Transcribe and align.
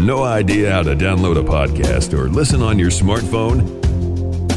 No 0.00 0.22
idea 0.22 0.72
how 0.72 0.82
to 0.82 0.96
download 0.96 1.38
a 1.38 1.42
podcast 1.42 2.18
or 2.18 2.30
listen 2.30 2.62
on 2.62 2.78
your 2.78 2.88
smartphone? 2.88 3.68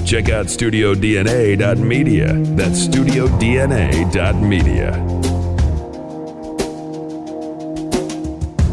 Check 0.08 0.30
out 0.30 0.46
studiodna.media. 0.46 2.34
That's 2.56 2.88
studiodna.media. 2.88 4.94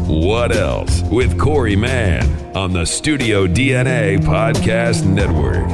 What 0.07 0.55
else 0.55 1.01
with 1.11 1.37
Corey 1.37 1.75
Mann 1.75 2.55
on 2.55 2.71
the 2.71 2.85
Studio 2.85 3.47
DNA 3.47 4.19
Podcast 4.19 5.03
Network? 5.03 5.67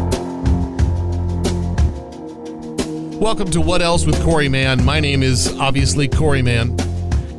Welcome 3.21 3.51
to 3.51 3.61
What 3.61 3.83
Else 3.83 4.07
with 4.07 4.19
Corey 4.23 4.49
Mann. 4.49 4.83
My 4.83 4.99
name 4.99 5.21
is 5.21 5.55
obviously 5.59 6.07
Corey 6.07 6.41
Mann. 6.41 6.75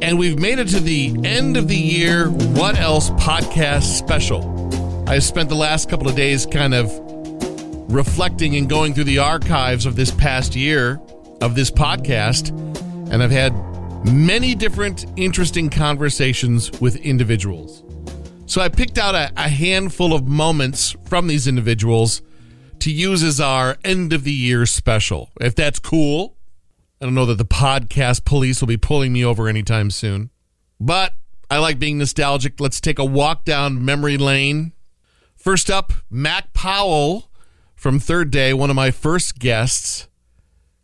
And 0.00 0.18
we've 0.18 0.38
made 0.38 0.58
it 0.58 0.68
to 0.68 0.80
the 0.80 1.16
end 1.24 1.56
of 1.56 1.66
the 1.66 1.76
year 1.76 2.30
What 2.30 2.78
Else 2.78 3.10
podcast 3.10 3.98
special. 3.98 4.54
I 5.08 5.18
spent 5.18 5.48
the 5.48 5.56
last 5.56 5.90
couple 5.90 6.08
of 6.08 6.14
days 6.14 6.46
kind 6.46 6.72
of 6.72 6.88
reflecting 7.92 8.56
and 8.56 8.68
going 8.68 8.94
through 8.94 9.04
the 9.04 9.18
archives 9.18 9.86
of 9.86 9.96
this 9.96 10.10
past 10.12 10.54
year 10.54 11.00
of 11.40 11.54
this 11.54 11.70
podcast, 11.70 12.50
and 13.10 13.22
I've 13.22 13.30
had 13.30 13.52
many 14.06 14.54
different 14.54 15.06
interesting 15.16 15.68
conversations 15.68 16.70
with 16.80 16.96
individuals. 16.96 17.82
So 18.46 18.60
I 18.60 18.68
picked 18.68 18.98
out 18.98 19.14
a, 19.14 19.32
a 19.36 19.48
handful 19.48 20.14
of 20.14 20.28
moments 20.28 20.94
from 21.06 21.26
these 21.26 21.48
individuals 21.48 22.22
to 22.80 22.92
use 22.92 23.22
as 23.24 23.40
our 23.40 23.76
end 23.84 24.12
of 24.12 24.24
the 24.24 24.32
year 24.32 24.64
special. 24.64 25.30
If 25.40 25.56
that's 25.56 25.80
cool, 25.80 26.37
I 27.00 27.04
don't 27.04 27.14
know 27.14 27.26
that 27.26 27.38
the 27.38 27.44
podcast 27.44 28.24
police 28.24 28.60
will 28.60 28.68
be 28.68 28.76
pulling 28.76 29.12
me 29.12 29.24
over 29.24 29.48
anytime 29.48 29.90
soon. 29.90 30.30
But 30.80 31.14
I 31.50 31.58
like 31.58 31.78
being 31.78 31.98
nostalgic. 31.98 32.60
Let's 32.60 32.80
take 32.80 32.98
a 32.98 33.04
walk 33.04 33.44
down 33.44 33.84
memory 33.84 34.18
lane. 34.18 34.72
First 35.36 35.70
up, 35.70 35.92
Mac 36.10 36.52
Powell 36.52 37.30
from 37.76 38.00
Third 38.00 38.30
Day, 38.32 38.52
one 38.52 38.70
of 38.70 38.76
my 38.76 38.90
first 38.90 39.38
guests. 39.38 40.08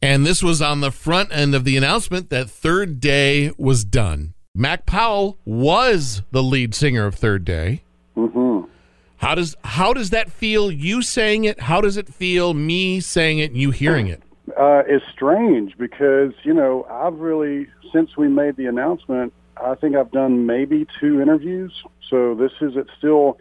And 0.01 0.25
this 0.25 0.43
was 0.43 0.63
on 0.63 0.81
the 0.81 0.93
front 0.93 1.31
end 1.33 1.55
of 1.55 1.65
the 1.65 1.77
announcement 1.77 2.31
that 2.31 2.49
Third 2.49 3.01
Day 3.01 3.51
was 3.59 3.85
done. 3.85 4.35
Mac 4.55 4.87
Powell 4.87 5.39
was 5.45 6.23
the 6.31 6.43
lead 6.43 6.75
singer 6.75 7.07
of 7.07 7.17
Third 7.17 7.45
Day. 7.45 7.83
Mm-hmm. 8.17 8.71
How 9.17 9.35
does 9.35 9.57
how 9.65 9.93
does 9.93 10.11
that 10.11 10.31
feel? 10.31 10.71
You 10.71 11.03
saying 11.03 11.45
it? 11.45 11.59
How 11.61 11.81
does 11.81 11.97
it 11.97 12.13
feel? 12.13 12.55
Me 12.55 13.01
saying 13.01 13.41
it? 13.41 13.51
And 13.51 13.61
you 13.61 13.71
hearing 13.71 14.07
it? 14.07 14.23
Uh, 14.59 14.83
is 14.89 15.03
strange 15.13 15.77
because 15.79 16.33
you 16.43 16.55
know 16.55 16.87
I've 16.91 17.15
really 17.15 17.69
since 17.93 18.17
we 18.17 18.29
made 18.29 18.57
the 18.57 18.67
announcement, 18.67 19.33
I 19.57 19.75
think 19.75 19.97
I've 19.97 20.11
done 20.11 20.47
maybe 20.47 20.87
two 21.01 21.21
interviews. 21.21 21.73
So 22.11 22.35
this 22.35 22.53
is 22.61 22.77
it 22.77 22.89
still. 22.99 23.39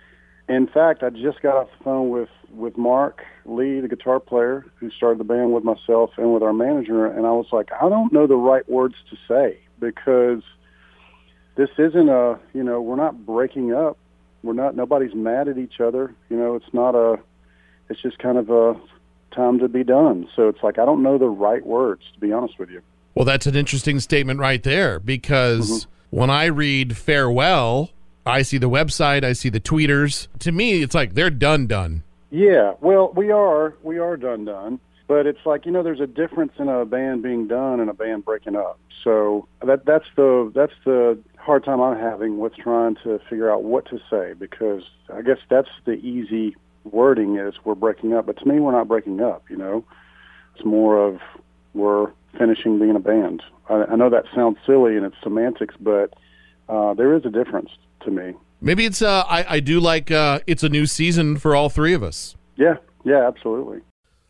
In 0.50 0.68
fact, 0.68 1.03
I 1.03 1.09
just 1.09 1.42
got 1.42 1.56
off 1.56 1.69
the 1.78 1.84
phone 1.84 2.09
with 2.09 2.30
with 2.52 2.78
Mark 2.78 3.24
Lee, 3.46 3.80
the 3.80 3.88
guitar 3.88 4.19
player 4.19 4.66
who 4.75 4.92
started 4.92 5.19
the 5.19 5.24
band 5.24 5.53
with 5.53 5.63
myself 5.63 6.12
and 6.18 6.34
with 6.34 6.44
our 6.44 6.53
manager, 6.53 7.06
and 7.06 7.25
I 7.25 7.31
was 7.31 7.47
like, 7.52 7.69
I 7.81 7.90
don't 7.90 8.13
know 8.13 8.28
the 8.28 8.36
right 8.36 8.68
words 8.69 8.96
to 9.09 9.18
say 9.28 9.59
because 9.80 10.44
this 11.56 11.69
isn't 11.78 12.09
a 12.09 12.40
you 12.53 12.63
know 12.63 12.81
we're 12.81 12.96
not 12.96 13.25
breaking 13.25 13.74
up. 13.74 13.97
We're 14.44 14.53
not 14.53 14.75
nobody's 14.75 15.16
mad 15.16 15.47
at 15.47 15.58
each 15.58 15.80
other. 15.80 16.13
You 16.30 16.38
know, 16.38 16.56
it's 16.56 16.74
not 16.74 16.96
a. 16.96 17.19
It's 17.90 18.02
just 18.02 18.18
kind 18.18 18.38
of 18.38 18.50
a 18.50 18.80
time 19.33 19.59
to 19.59 19.67
be 19.67 19.83
done. 19.83 20.27
So 20.35 20.47
it's 20.47 20.63
like 20.63 20.79
I 20.79 20.85
don't 20.85 21.03
know 21.03 21.17
the 21.17 21.29
right 21.29 21.66
words 21.66 22.03
to 22.13 22.19
be 22.19 22.31
honest 22.31 22.59
with 22.59 22.69
you. 22.69 22.81
Well, 23.16 23.25
that's 23.25 23.45
an 23.45 23.55
interesting 23.55 23.99
statement 23.99 24.39
right 24.39 24.63
there 24.63 24.99
because 24.99 25.69
mm-hmm. 25.85 26.17
when 26.17 26.29
I 26.29 26.45
read 26.45 26.97
farewell, 26.97 27.91
I 28.25 28.41
see 28.41 28.57
the 28.57 28.69
website, 28.69 29.23
I 29.23 29.33
see 29.33 29.49
the 29.49 29.59
tweeters. 29.59 30.27
To 30.39 30.51
me, 30.51 30.81
it's 30.81 30.95
like 30.95 31.13
they're 31.13 31.29
done 31.29 31.67
done. 31.67 32.03
Yeah, 32.31 32.73
well, 32.81 33.13
we 33.16 33.31
are 33.31 33.75
we 33.83 33.99
are 33.99 34.17
done 34.17 34.45
done, 34.45 34.79
but 35.07 35.27
it's 35.27 35.45
like, 35.45 35.65
you 35.65 35.71
know, 35.71 35.83
there's 35.83 36.00
a 36.00 36.07
difference 36.07 36.53
in 36.57 36.67
a 36.67 36.85
band 36.85 37.21
being 37.21 37.47
done 37.47 37.79
and 37.79 37.89
a 37.89 37.94
band 37.94 38.25
breaking 38.25 38.55
up. 38.55 38.79
So 39.03 39.47
that 39.63 39.85
that's 39.85 40.07
the 40.15 40.51
that's 40.55 40.73
the 40.85 41.19
hard 41.38 41.65
time 41.65 41.81
I'm 41.81 42.00
having 42.00 42.39
with 42.39 42.55
trying 42.55 42.95
to 43.03 43.19
figure 43.29 43.51
out 43.51 43.63
what 43.63 43.85
to 43.89 44.00
say 44.09 44.33
because 44.33 44.83
I 45.13 45.21
guess 45.21 45.38
that's 45.50 45.69
the 45.85 45.94
easy 45.94 46.55
wording 46.83 47.38
is 47.38 47.53
we're 47.63 47.75
breaking 47.75 48.13
up, 48.13 48.25
but 48.25 48.38
to 48.39 48.45
me, 48.45 48.59
we're 48.59 48.71
not 48.71 48.88
breaking 48.88 49.21
up. 49.21 49.44
You 49.49 49.57
know, 49.57 49.85
it's 50.55 50.66
more 50.66 50.97
of 50.97 51.19
we're 51.73 52.11
finishing 52.38 52.79
being 52.79 52.95
a 52.95 52.99
band. 52.99 53.44
I, 53.69 53.85
I 53.91 53.95
know 53.95 54.09
that 54.09 54.25
sounds 54.35 54.57
silly 54.66 54.95
and 54.97 55.05
it's 55.05 55.16
semantics, 55.23 55.75
but 55.79 56.13
uh, 56.69 56.94
there 56.94 57.13
is 57.16 57.25
a 57.25 57.29
difference 57.29 57.69
to 58.01 58.11
me. 58.11 58.33
Maybe 58.61 58.85
it's 58.85 59.01
uh, 59.01 59.23
I, 59.27 59.55
I 59.55 59.59
do 59.59 59.79
like 59.79 60.09
uh, 60.11 60.39
it's 60.47 60.63
a 60.63 60.69
new 60.69 60.85
season 60.85 61.38
for 61.38 61.55
all 61.55 61.69
three 61.69 61.94
of 61.94 62.03
us. 62.03 62.35
Yeah, 62.55 62.75
yeah, 63.03 63.27
absolutely. 63.27 63.81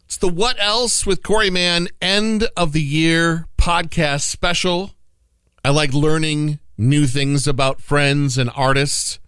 It's 0.05 0.17
the 0.17 0.27
What 0.27 0.55
Else 0.59 1.05
with 1.05 1.23
Corey 1.23 1.49
Mann 1.49 1.87
end 2.01 2.47
of 2.57 2.73
the 2.73 2.81
year 2.81 3.47
podcast 3.57 4.21
special. 4.21 4.91
I 5.63 5.69
like 5.69 5.93
learning 5.93 6.59
new 6.77 7.05
things 7.05 7.47
about 7.47 7.79
friends 7.79 8.37
and 8.37 8.49
artists 8.55 9.19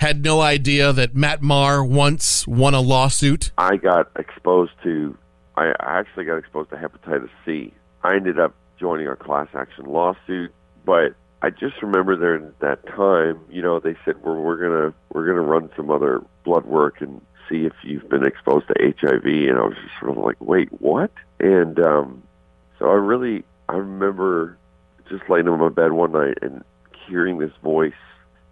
had 0.00 0.24
no 0.24 0.40
idea 0.40 0.92
that 0.94 1.14
Matt 1.14 1.42
Maher 1.42 1.84
once 1.84 2.46
won 2.46 2.72
a 2.72 2.80
lawsuit? 2.80 3.52
I 3.58 3.76
got 3.76 4.10
exposed 4.18 4.72
to, 4.82 5.16
I 5.56 5.72
actually 5.78 6.24
got 6.24 6.38
exposed 6.38 6.70
to 6.70 6.76
hepatitis 6.76 7.28
C. 7.44 7.74
I 8.02 8.14
ended 8.14 8.40
up 8.40 8.54
joining 8.78 9.08
a 9.08 9.16
class 9.16 9.48
action 9.54 9.84
lawsuit, 9.84 10.52
but 10.86 11.14
I 11.42 11.50
just 11.50 11.82
remember 11.82 12.16
there 12.16 12.34
in 12.34 12.52
that 12.60 12.86
time, 12.86 13.40
you 13.50 13.60
know, 13.60 13.78
they 13.78 13.94
said 14.04 14.14
well, 14.22 14.36
we're 14.36 14.56
gonna 14.56 14.94
we're 15.12 15.26
gonna 15.26 15.46
run 15.46 15.70
some 15.76 15.90
other 15.90 16.22
blood 16.44 16.64
work 16.64 17.02
and 17.02 17.20
see 17.50 17.66
if 17.66 17.72
you've 17.82 18.08
been 18.08 18.24
exposed 18.24 18.68
to 18.68 18.74
HIV, 19.00 19.24
and 19.24 19.58
I 19.58 19.62
was 19.62 19.74
just 19.74 20.00
sort 20.00 20.16
of 20.16 20.24
like, 20.24 20.40
wait, 20.40 20.70
what? 20.80 21.10
And 21.40 21.78
um, 21.78 22.22
so 22.78 22.86
I 22.86 22.94
really 22.94 23.44
I 23.68 23.74
remember 23.74 24.56
just 25.10 25.28
laying 25.28 25.46
in 25.46 25.58
my 25.58 25.68
bed 25.68 25.92
one 25.92 26.12
night 26.12 26.38
and 26.40 26.64
hearing 27.06 27.38
this 27.38 27.52
voice. 27.62 27.92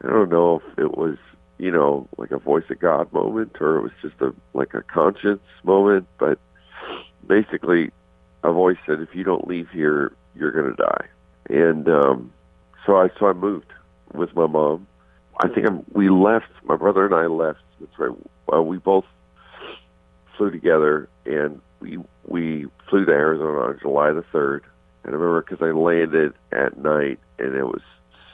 I 0.04 0.08
don't 0.08 0.30
know 0.30 0.60
if 0.60 0.78
it 0.78 0.96
was 0.96 1.16
you 1.58 1.70
know, 1.70 2.08
like 2.16 2.30
a 2.30 2.38
voice 2.38 2.64
of 2.70 2.78
God 2.78 3.12
moment, 3.12 3.56
or 3.60 3.76
it 3.76 3.82
was 3.82 3.92
just 4.00 4.20
a 4.20 4.34
like 4.54 4.74
a 4.74 4.82
conscience 4.82 5.42
moment. 5.64 6.06
But 6.18 6.38
basically, 7.26 7.90
a 8.44 8.52
voice 8.52 8.78
said, 8.86 9.00
"If 9.00 9.14
you 9.14 9.24
don't 9.24 9.46
leave 9.46 9.68
here, 9.70 10.12
you're 10.34 10.52
going 10.52 10.74
to 10.74 10.82
die." 10.82 11.06
And 11.50 11.88
um, 11.88 12.32
so 12.86 12.96
I 12.96 13.08
so 13.18 13.26
I 13.26 13.32
moved 13.32 13.72
with 14.14 14.34
my 14.34 14.46
mom. 14.46 14.86
I 15.40 15.48
think 15.48 15.66
I'm, 15.66 15.84
we 15.92 16.10
left. 16.10 16.50
My 16.64 16.76
brother 16.76 17.04
and 17.04 17.14
I 17.14 17.26
left. 17.26 17.60
That's 17.80 17.98
right. 17.98 18.16
Well, 18.46 18.64
we 18.64 18.78
both 18.78 19.04
flew 20.36 20.50
together, 20.50 21.08
and 21.26 21.60
we 21.80 21.98
we 22.26 22.66
flew 22.88 23.04
to 23.04 23.12
Arizona 23.12 23.58
on 23.58 23.78
July 23.80 24.12
the 24.12 24.24
third. 24.32 24.64
And 25.04 25.14
I 25.14 25.18
remember 25.18 25.42
because 25.42 25.62
I 25.62 25.72
landed 25.72 26.34
at 26.52 26.78
night, 26.78 27.18
and 27.38 27.54
it 27.54 27.64
was 27.64 27.82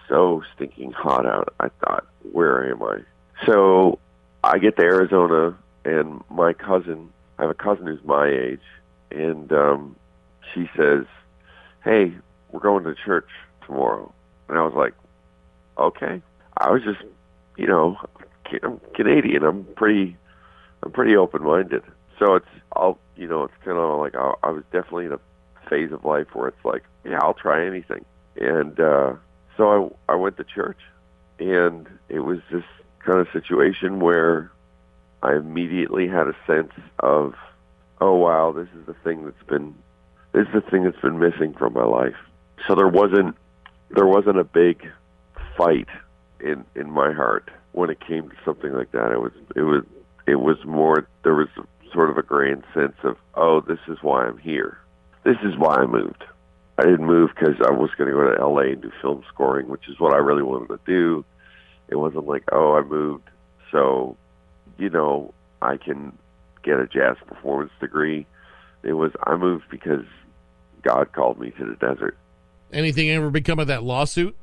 so 0.09 0.43
stinking 0.55 0.93
hot 0.93 1.26
out. 1.26 1.55
I 1.61 1.69
thought, 1.69 2.06
where 2.32 2.71
am 2.71 2.82
I? 2.82 2.99
So 3.46 3.99
I 4.43 4.58
get 4.58 4.76
to 4.76 4.82
Arizona, 4.82 5.56
and 5.85 6.23
my 6.31 6.52
cousin, 6.52 7.11
I 7.38 7.43
have 7.43 7.50
a 7.50 7.55
cousin 7.55 7.87
who's 7.87 8.05
my 8.05 8.29
age, 8.29 8.62
and 9.11 9.52
um, 9.52 9.96
she 10.52 10.69
says, 10.76 11.05
"Hey, 11.82 12.14
we're 12.50 12.61
going 12.61 12.85
to 12.85 12.94
church 12.94 13.29
tomorrow," 13.67 14.12
and 14.49 14.58
I 14.58 14.62
was 14.62 14.75
like, 14.75 14.94
"Okay." 15.79 16.23
I 16.56 16.70
was 16.70 16.82
just, 16.85 17.02
you 17.56 17.67
know, 17.67 17.99
I'm 18.62 18.81
Canadian. 18.94 19.43
I'm 19.43 19.64
pretty, 19.76 20.17
I'm 20.82 20.93
pretty 20.93 21.17
open-minded. 21.17 21.82
So 22.19 22.37
it's, 22.37 22.47
I'll, 22.73 22.99
you 23.17 23.26
know, 23.26 23.44
it's 23.44 23.55
kind 23.64 23.76
of 23.76 23.99
like 23.99 24.14
I, 24.14 24.35
I 24.44 24.50
was 24.50 24.62
definitely 24.73 25.06
in 25.06 25.12
a 25.12 25.20
phase 25.69 25.90
of 25.90 26.05
life 26.05 26.29
where 26.32 26.49
it's 26.49 26.64
like, 26.64 26.85
yeah, 27.05 27.19
I'll 27.20 27.35
try 27.35 27.67
anything. 27.67 28.05
And 28.40 28.79
uh, 28.79 29.14
so 29.56 29.97
I, 30.08 30.12
I 30.12 30.14
went 30.14 30.37
to 30.37 30.44
church, 30.44 30.79
and 31.40 31.88
it 32.08 32.20
was 32.20 32.38
this 32.52 32.64
kind 33.05 33.21
of 33.21 33.29
situation 33.33 34.01
where 34.01 34.51
I 35.23 35.35
immediately 35.35 36.09
had 36.09 36.27
a 36.27 36.37
sense 36.47 36.73
of, 36.99 37.35
oh 38.01 38.15
wow, 38.15 38.53
this 38.53 38.69
is 38.79 38.87
the 38.87 38.95
thing 39.05 39.25
that's 39.25 39.43
been, 39.49 39.75
this 40.33 40.47
is 40.47 40.55
the 40.55 40.71
thing 40.71 40.85
that's 40.85 41.01
been 41.01 41.19
missing 41.19 41.55
from 41.55 41.75
my 41.75 41.85
life. 41.85 42.17
So 42.67 42.75
there 42.75 42.89
wasn't, 42.89 43.37
there 43.91 44.06
wasn't 44.06 44.39
a 44.39 44.45
big 44.45 44.83
fight 45.56 45.89
in 46.41 46.65
in 46.75 46.91
my 46.91 47.12
heart 47.12 47.51
when 47.73 47.91
it 47.91 48.01
came 48.01 48.29
to 48.29 48.37
something 48.45 48.73
like 48.73 48.93
that. 48.93 49.12
It 49.12 49.21
was, 49.21 49.33
it 49.57 49.62
was, 49.62 49.85
it 50.27 50.37
was 50.37 50.57
more. 50.65 51.07
There 51.23 51.35
was 51.35 51.49
sort 51.93 52.11
of 52.11 52.19
a 52.19 52.23
grand 52.23 52.65
sense 52.75 52.97
of, 53.03 53.17
oh, 53.35 53.61
this 53.61 53.79
is 53.89 53.99
why 54.03 54.27
I'm 54.27 54.39
here. 54.39 54.79
This 55.25 55.37
is 55.43 55.57
why 55.57 55.77
I 55.77 55.87
moved. 55.87 56.25
I 56.79 56.83
didn't 56.83 57.07
move 57.07 57.31
because 57.35 57.55
I 57.65 57.71
was 57.71 57.91
going 57.97 58.11
to 58.11 58.17
go 58.17 58.31
to 58.31 58.41
L.A. 58.41 58.73
and 58.73 58.83
do 58.83 58.91
film 59.00 59.23
scoring, 59.33 59.69
which 59.69 59.89
is 59.89 60.00
what 60.00 60.12
I 60.12 60.19
really 60.19 60.43
wanted 60.43 60.69
to 60.69 60.81
do. 60.87 61.25
It 61.89 61.97
wasn't 61.97 62.27
like, 62.27 62.45
oh, 62.53 62.75
I 62.75 62.83
moved 62.83 63.29
so, 63.75 64.17
you 64.79 64.89
know, 64.89 65.35
I 65.61 65.77
can 65.77 66.17
get 66.63 66.79
a 66.79 66.87
jazz 66.87 67.17
performance 67.27 67.73
degree. 67.81 68.25
It 68.85 68.93
was 68.93 69.11
I 69.25 69.35
moved 69.35 69.65
because 69.69 70.05
God 70.83 71.13
called 71.13 71.41
me 71.41 71.51
to 71.59 71.65
the 71.67 71.75
desert. 71.75 72.17
Anything 72.73 73.11
ever 73.11 73.31
become 73.31 73.59
of 73.59 73.67
that 73.67 73.83
lawsuit? 73.83 74.37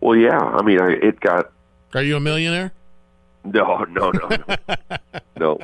Well, 0.00 0.16
yeah. 0.16 0.38
I 0.38 0.62
mean, 0.62 0.80
I, 0.80 0.92
it 0.92 1.20
got. 1.20 1.52
Are 1.94 2.02
you 2.02 2.16
a 2.16 2.20
millionaire? 2.20 2.72
No, 3.44 3.84
no, 3.90 4.10
no, 4.10 4.28
no, 4.28 4.76
no, 5.38 5.58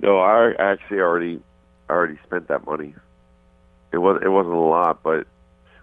no. 0.00 0.18
I 0.18 0.52
actually 0.58 1.00
already, 1.00 1.40
I 1.88 1.92
already 1.92 2.18
spent 2.26 2.48
that 2.48 2.66
money. 2.66 2.94
It 3.92 3.98
was 3.98 4.20
it 4.24 4.28
wasn't 4.28 4.54
a 4.54 4.58
lot, 4.58 5.02
but 5.02 5.26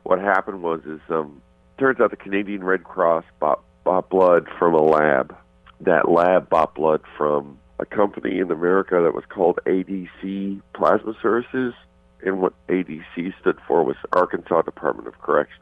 what 0.04 0.19
happened 0.19 0.62
was 0.62 0.81
is 0.86 1.01
um, 1.10 1.42
turns 1.78 2.00
out 2.00 2.12
the 2.12 2.18
Canadian 2.18 2.63
Red 2.63 2.84
Cross 2.84 3.25
bought 3.39 3.62
bought 3.88 4.10
blood 4.10 4.50
from 4.60 4.74
a 4.74 4.81
lab 4.81 5.34
that 5.80 6.10
lab 6.10 6.50
bought 6.50 6.75
blood 6.75 7.00
from 7.18 7.57
a 7.80 7.86
company 7.86 8.38
in 8.38 8.51
America 8.51 9.00
that 9.01 9.13
was 9.13 9.24
called 9.30 9.60
ADC 9.66 10.62
Plasma 10.75 11.13
Services, 11.22 11.74
and 12.22 12.42
what 12.42 12.51
ADC 12.68 13.34
stood 13.39 13.57
for 13.66 13.84
was 13.86 13.95
Arkansas 14.12 14.63
Department 14.63 15.07
of 15.07 15.18
Correction. 15.22 15.62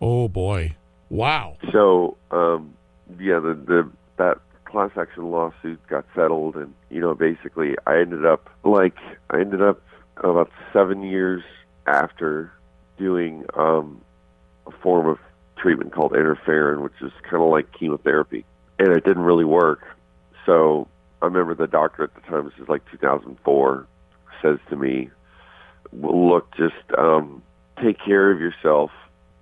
Oh 0.00 0.26
boy! 0.26 0.74
Wow. 1.10 1.58
So, 1.70 2.16
um, 2.30 2.72
yeah, 3.18 3.40
the 3.40 3.52
the 3.52 3.90
that 4.16 4.38
class 4.64 4.92
action 4.96 5.30
lawsuit 5.30 5.86
got 5.86 6.06
settled, 6.14 6.56
and 6.56 6.72
you 6.88 7.02
know, 7.02 7.14
basically, 7.14 7.74
I 7.86 7.98
ended 7.98 8.24
up 8.24 8.48
like 8.64 8.96
I 9.28 9.40
ended 9.40 9.60
up 9.60 9.82
about 10.16 10.50
seven 10.72 11.02
years 11.02 11.42
after 11.86 12.50
doing 12.96 13.44
um, 13.54 14.00
a 14.66 14.70
form 14.70 15.08
of 15.08 15.18
treatment 15.56 15.92
called 15.92 16.12
interferon, 16.12 16.82
which 16.82 17.00
is 17.00 17.12
kind 17.22 17.42
of 17.42 17.50
like 17.50 17.72
chemotherapy 17.72 18.44
and 18.78 18.88
it 18.88 19.04
didn't 19.04 19.22
really 19.22 19.44
work. 19.44 19.84
So 20.44 20.88
I 21.22 21.26
remember 21.26 21.54
the 21.54 21.66
doctor 21.66 22.04
at 22.04 22.14
the 22.14 22.20
time, 22.22 22.44
this 22.44 22.54
is 22.62 22.68
like 22.68 22.82
2004, 22.90 23.86
says 24.42 24.58
to 24.68 24.76
me, 24.76 25.10
well, 25.92 26.28
look, 26.28 26.54
just 26.56 26.74
um, 26.98 27.42
take 27.82 27.96
care 28.04 28.30
of 28.30 28.40
yourself, 28.40 28.90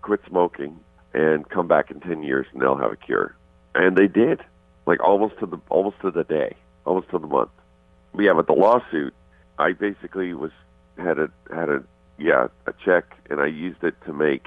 quit 0.02 0.20
smoking, 0.28 0.78
and 1.12 1.49
come 1.49 1.69
back 1.69 1.90
in 1.90 2.00
10 2.00 2.22
years 2.22 2.46
and 2.52 2.62
they'll 2.62 2.76
have 2.76 2.93
a 2.93 2.96
cure. 2.96 3.37
And 3.75 3.96
they 3.96 4.06
did, 4.06 4.40
like 4.87 5.02
almost 5.02 5.38
to 5.40 5.46
the 5.46 5.58
almost 5.69 6.00
to 6.02 6.11
the 6.11 6.25
day, 6.25 6.55
almost 6.84 7.11
to 7.11 7.19
the 7.19 7.26
month. 7.26 7.50
Yeah, 8.16 8.34
but 8.34 8.46
the 8.46 8.52
lawsuit, 8.52 9.12
I 9.58 9.72
basically 9.72 10.32
was 10.34 10.52
had 10.96 11.19
a 11.19 11.28
had 11.52 11.69
a 11.69 11.82
yeah 12.19 12.46
a 12.66 12.72
check, 12.84 13.05
and 13.31 13.40
I 13.40 13.46
used 13.46 13.82
it 13.82 13.94
to 14.06 14.12
make 14.12 14.46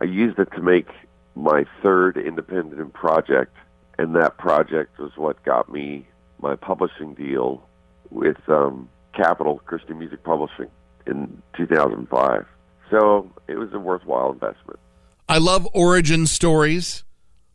I 0.00 0.04
used 0.04 0.38
it 0.38 0.48
to 0.54 0.62
make 0.62 0.88
my 1.34 1.64
third 1.82 2.16
independent 2.16 2.92
project 2.92 3.54
and 3.98 4.14
that 4.14 4.38
project 4.38 4.98
was 4.98 5.12
what 5.16 5.42
got 5.44 5.70
me 5.70 6.06
my 6.40 6.54
publishing 6.54 7.14
deal 7.14 7.68
with 8.10 8.36
um, 8.48 8.88
Capitol 9.14 9.60
Christian 9.66 9.98
Music 9.98 10.22
Publishing 10.22 10.68
in 11.06 11.42
2005. 11.56 12.46
So 12.90 13.30
it 13.48 13.56
was 13.56 13.72
a 13.72 13.78
worthwhile 13.78 14.32
investment. 14.32 14.78
I 15.28 15.38
love 15.38 15.68
origin 15.74 16.26
stories, 16.26 17.04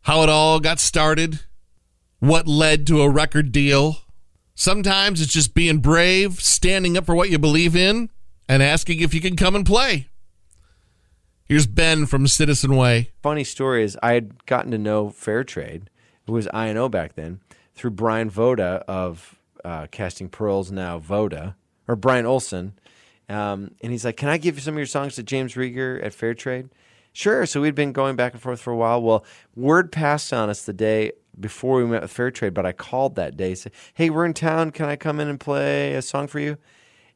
how 0.02 0.22
it 0.22 0.28
all 0.28 0.60
got 0.60 0.78
started, 0.78 1.40
what 2.20 2.46
led 2.46 2.86
to 2.88 3.02
a 3.02 3.08
record 3.08 3.50
deal. 3.50 3.98
Sometimes 4.54 5.20
it's 5.20 5.32
just 5.32 5.54
being 5.54 5.78
brave, 5.78 6.34
standing 6.40 6.96
up 6.96 7.06
for 7.06 7.14
what 7.14 7.30
you 7.30 7.38
believe 7.38 7.74
in, 7.74 8.10
and 8.48 8.62
asking 8.62 9.00
if 9.00 9.14
you 9.14 9.20
can 9.20 9.34
come 9.34 9.56
and 9.56 9.66
play. 9.66 10.08
Here's 11.46 11.66
Ben 11.66 12.06
from 12.06 12.26
Citizen 12.26 12.74
Way. 12.76 13.10
Funny 13.22 13.44
story 13.44 13.84
is 13.84 13.98
I 14.02 14.14
had 14.14 14.46
gotten 14.46 14.70
to 14.70 14.78
know 14.78 15.08
Fairtrade 15.08 15.88
who 16.26 16.32
was 16.32 16.48
INO 16.54 16.88
back 16.88 17.14
then, 17.14 17.40
through 17.74 17.90
Brian 17.90 18.30
Voda 18.30 18.82
of 18.88 19.38
uh, 19.64 19.86
Casting 19.90 20.28
Pearls, 20.28 20.70
now 20.70 20.98
Voda, 20.98 21.56
or 21.88 21.96
Brian 21.96 22.26
Olson. 22.26 22.74
Um, 23.28 23.72
and 23.82 23.92
he's 23.92 24.04
like, 24.04 24.16
Can 24.16 24.28
I 24.28 24.38
give 24.38 24.56
you 24.56 24.60
some 24.60 24.74
of 24.74 24.78
your 24.78 24.86
songs 24.86 25.16
to 25.16 25.22
James 25.22 25.54
Rieger 25.54 26.02
at 26.04 26.12
Fairtrade? 26.12 26.70
Sure. 27.12 27.46
So 27.46 27.60
we'd 27.60 27.74
been 27.74 27.92
going 27.92 28.16
back 28.16 28.32
and 28.32 28.42
forth 28.42 28.60
for 28.60 28.72
a 28.72 28.76
while. 28.76 29.00
Well, 29.00 29.24
word 29.54 29.92
passed 29.92 30.32
on 30.32 30.50
us 30.50 30.64
the 30.64 30.72
day 30.72 31.12
before 31.38 31.76
we 31.76 31.86
met 31.86 32.02
with 32.02 32.12
Fairtrade, 32.12 32.54
but 32.54 32.66
I 32.66 32.72
called 32.72 33.14
that 33.16 33.36
day, 33.36 33.54
said, 33.54 33.72
Hey, 33.94 34.10
we're 34.10 34.26
in 34.26 34.34
town. 34.34 34.72
Can 34.72 34.86
I 34.86 34.96
come 34.96 35.20
in 35.20 35.28
and 35.28 35.40
play 35.40 35.94
a 35.94 36.02
song 36.02 36.26
for 36.26 36.40
you? 36.40 36.58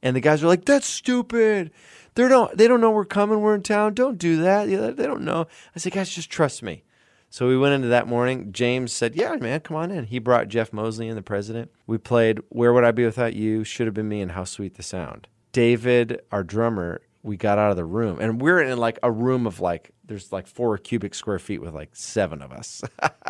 And 0.03 0.15
the 0.15 0.21
guys 0.21 0.43
were 0.43 0.49
like, 0.49 0.65
That's 0.65 0.87
stupid. 0.87 1.71
They 2.19 2.26
don't, 2.26 2.59
they 2.59 2.67
don't 2.67 2.81
know 2.81 2.91
we're 2.91 3.05
coming. 3.05 3.41
We're 3.41 3.55
in 3.55 3.62
town. 3.62 3.94
Don't 3.94 4.19
do 4.19 4.43
that. 4.43 4.67
They 4.97 5.06
don't 5.06 5.23
know. 5.23 5.47
I 5.76 5.79
said, 5.79 5.93
Guys, 5.93 6.11
just 6.11 6.29
trust 6.29 6.65
me. 6.65 6.82
So 7.31 7.47
we 7.47 7.56
went 7.56 7.76
into 7.76 7.87
that 7.87 8.09
morning. 8.09 8.50
James 8.50 8.93
said, 8.93 9.15
Yeah, 9.15 9.37
man, 9.37 9.61
come 9.61 9.76
on 9.76 9.93
in. 9.93 10.06
He 10.06 10.19
brought 10.19 10.49
Jeff 10.49 10.73
Moseley 10.73 11.06
in, 11.06 11.15
the 11.15 11.23
president. 11.23 11.70
We 11.87 11.97
played 11.97 12.41
Where 12.49 12.73
Would 12.73 12.82
I 12.82 12.91
Be 12.91 13.05
Without 13.05 13.35
You, 13.35 13.62
Should 13.62 13.87
Have 13.87 13.94
Been 13.94 14.09
Me, 14.09 14.20
and 14.20 14.32
How 14.32 14.43
Sweet 14.43 14.75
the 14.75 14.82
Sound. 14.82 15.29
David, 15.53 16.20
our 16.32 16.43
drummer, 16.43 17.03
we 17.23 17.37
got 17.37 17.56
out 17.56 17.70
of 17.70 17.76
the 17.76 17.85
room 17.85 18.19
and 18.21 18.41
we're 18.41 18.62
in 18.62 18.79
like 18.79 18.99
a 19.05 19.12
room 19.12 19.47
of 19.47 19.61
like 19.61 19.93
there's 20.05 20.32
like 20.32 20.47
four 20.47 20.76
cubic 20.79 21.14
square 21.14 21.38
feet 21.38 21.61
with 21.61 21.75
like 21.75 21.91
seven 21.94 22.41
of 22.41 22.53
us 22.53 22.81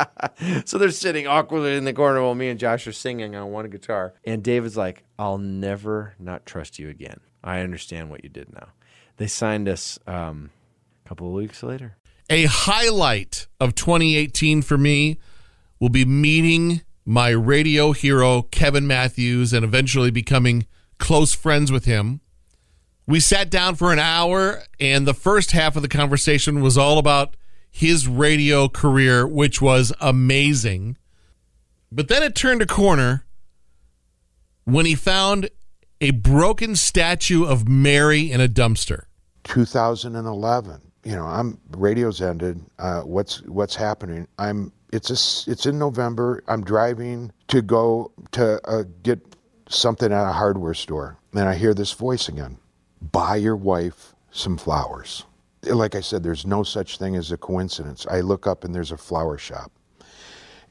so 0.65 0.77
they're 0.77 0.91
sitting 0.91 1.25
awkwardly 1.27 1.75
in 1.75 1.85
the 1.85 1.91
corner 1.91 2.21
while 2.21 2.35
me 2.35 2.49
and 2.49 2.59
josh 2.59 2.85
are 2.85 2.93
singing 2.93 3.35
on 3.35 3.49
one 3.49 3.67
guitar 3.69 4.13
and 4.23 4.43
david's 4.43 4.77
like 4.77 5.03
i'll 5.17 5.39
never 5.39 6.13
not 6.19 6.45
trust 6.45 6.77
you 6.77 6.87
again 6.87 7.19
i 7.43 7.61
understand 7.61 8.11
what 8.11 8.23
you 8.23 8.29
did 8.29 8.53
now 8.53 8.69
they 9.19 9.27
signed 9.27 9.69
us 9.69 9.99
um, 10.07 10.49
a 11.05 11.07
couple 11.07 11.27
of 11.27 11.33
weeks 11.33 11.61
later 11.61 11.95
a 12.29 12.45
highlight 12.45 13.47
of 13.59 13.75
2018 13.75 14.61
for 14.61 14.77
me 14.77 15.17
will 15.79 15.89
be 15.89 16.05
meeting 16.05 16.81
my 17.05 17.29
radio 17.29 17.91
hero, 17.91 18.43
Kevin 18.43 18.85
Matthews, 18.85 19.51
and 19.51 19.65
eventually 19.65 20.11
becoming 20.11 20.67
close 20.99 21.33
friends 21.33 21.71
with 21.71 21.85
him. 21.85 22.21
We 23.07 23.19
sat 23.19 23.49
down 23.49 23.75
for 23.75 23.91
an 23.91 23.97
hour, 23.97 24.61
and 24.79 25.07
the 25.07 25.15
first 25.15 25.51
half 25.51 25.75
of 25.75 25.81
the 25.81 25.87
conversation 25.87 26.61
was 26.61 26.77
all 26.77 26.99
about 26.99 27.35
his 27.71 28.07
radio 28.07 28.69
career, 28.69 29.25
which 29.25 29.59
was 29.61 29.91
amazing. 29.99 30.97
But 31.91 32.07
then 32.07 32.21
it 32.21 32.35
turned 32.35 32.61
a 32.61 32.67
corner 32.67 33.25
when 34.65 34.85
he 34.85 34.93
found 34.93 35.49
a 35.99 36.11
broken 36.11 36.75
statue 36.75 37.43
of 37.43 37.67
Mary 37.67 38.31
in 38.31 38.39
a 38.39 38.47
dumpster. 38.47 39.05
2011 39.43 40.81
you 41.03 41.15
know, 41.15 41.25
I'm 41.25 41.59
radio's 41.71 42.21
ended. 42.21 42.63
Uh, 42.77 43.01
what's 43.01 43.41
what's 43.43 43.75
happening? 43.75 44.27
I'm 44.37 44.71
it's 44.91 45.09
a, 45.09 45.51
it's 45.51 45.65
in 45.65 45.79
November. 45.79 46.43
I'm 46.47 46.63
driving 46.63 47.31
to 47.47 47.61
go 47.61 48.11
to 48.31 48.59
uh, 48.67 48.83
get 49.03 49.19
something 49.69 50.11
at 50.11 50.29
a 50.29 50.31
hardware 50.33 50.73
store, 50.73 51.17
and 51.33 51.47
I 51.47 51.55
hear 51.55 51.73
this 51.73 51.93
voice 51.93 52.27
again: 52.27 52.57
"Buy 53.01 53.37
your 53.37 53.55
wife 53.55 54.13
some 54.31 54.57
flowers." 54.57 55.25
Like 55.63 55.95
I 55.95 56.01
said, 56.01 56.23
there's 56.23 56.45
no 56.45 56.63
such 56.63 56.97
thing 56.97 57.15
as 57.15 57.31
a 57.31 57.37
coincidence. 57.37 58.05
I 58.09 58.21
look 58.21 58.47
up 58.47 58.63
and 58.63 58.73
there's 58.73 58.91
a 58.93 58.97
flower 58.97 59.37
shop, 59.37 59.71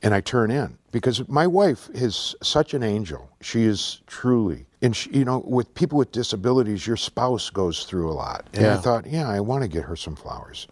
and 0.02 0.14
I 0.14 0.20
turn 0.20 0.50
in 0.50 0.78
because 0.92 1.26
my 1.28 1.46
wife 1.46 1.88
is 1.92 2.34
such 2.42 2.74
an 2.74 2.82
angel. 2.82 3.30
She 3.40 3.64
is 3.64 4.00
truly 4.06 4.66
and 4.80 4.94
she, 4.94 5.10
you 5.10 5.24
know, 5.24 5.42
with 5.44 5.74
people 5.74 5.98
with 5.98 6.12
disabilities, 6.12 6.86
your 6.86 6.96
spouse 6.96 7.50
goes 7.50 7.84
through 7.84 8.10
a 8.10 8.14
lot. 8.14 8.46
And 8.52 8.62
yeah. 8.62 8.74
I 8.74 8.76
thought, 8.76 9.06
yeah, 9.06 9.28
I 9.28 9.40
want 9.40 9.62
to 9.62 9.68
get 9.68 9.84
her 9.84 9.96
some 9.96 10.14
flowers. 10.14 10.68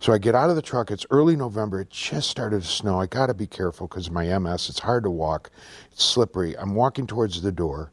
So 0.00 0.12
I 0.12 0.18
get 0.18 0.34
out 0.34 0.50
of 0.50 0.56
the 0.56 0.62
truck. 0.62 0.90
It's 0.90 1.06
early 1.10 1.36
November. 1.36 1.80
It 1.80 1.90
just 1.90 2.28
started 2.28 2.62
to 2.62 2.68
snow. 2.68 3.00
I 3.00 3.06
got 3.06 3.26
to 3.26 3.34
be 3.34 3.46
careful 3.46 3.86
because 3.86 4.10
my 4.10 4.36
MS. 4.38 4.68
It's 4.68 4.80
hard 4.80 5.04
to 5.04 5.10
walk. 5.10 5.50
It's 5.92 6.04
slippery. 6.04 6.58
I'm 6.58 6.74
walking 6.74 7.06
towards 7.06 7.40
the 7.40 7.52
door, 7.52 7.92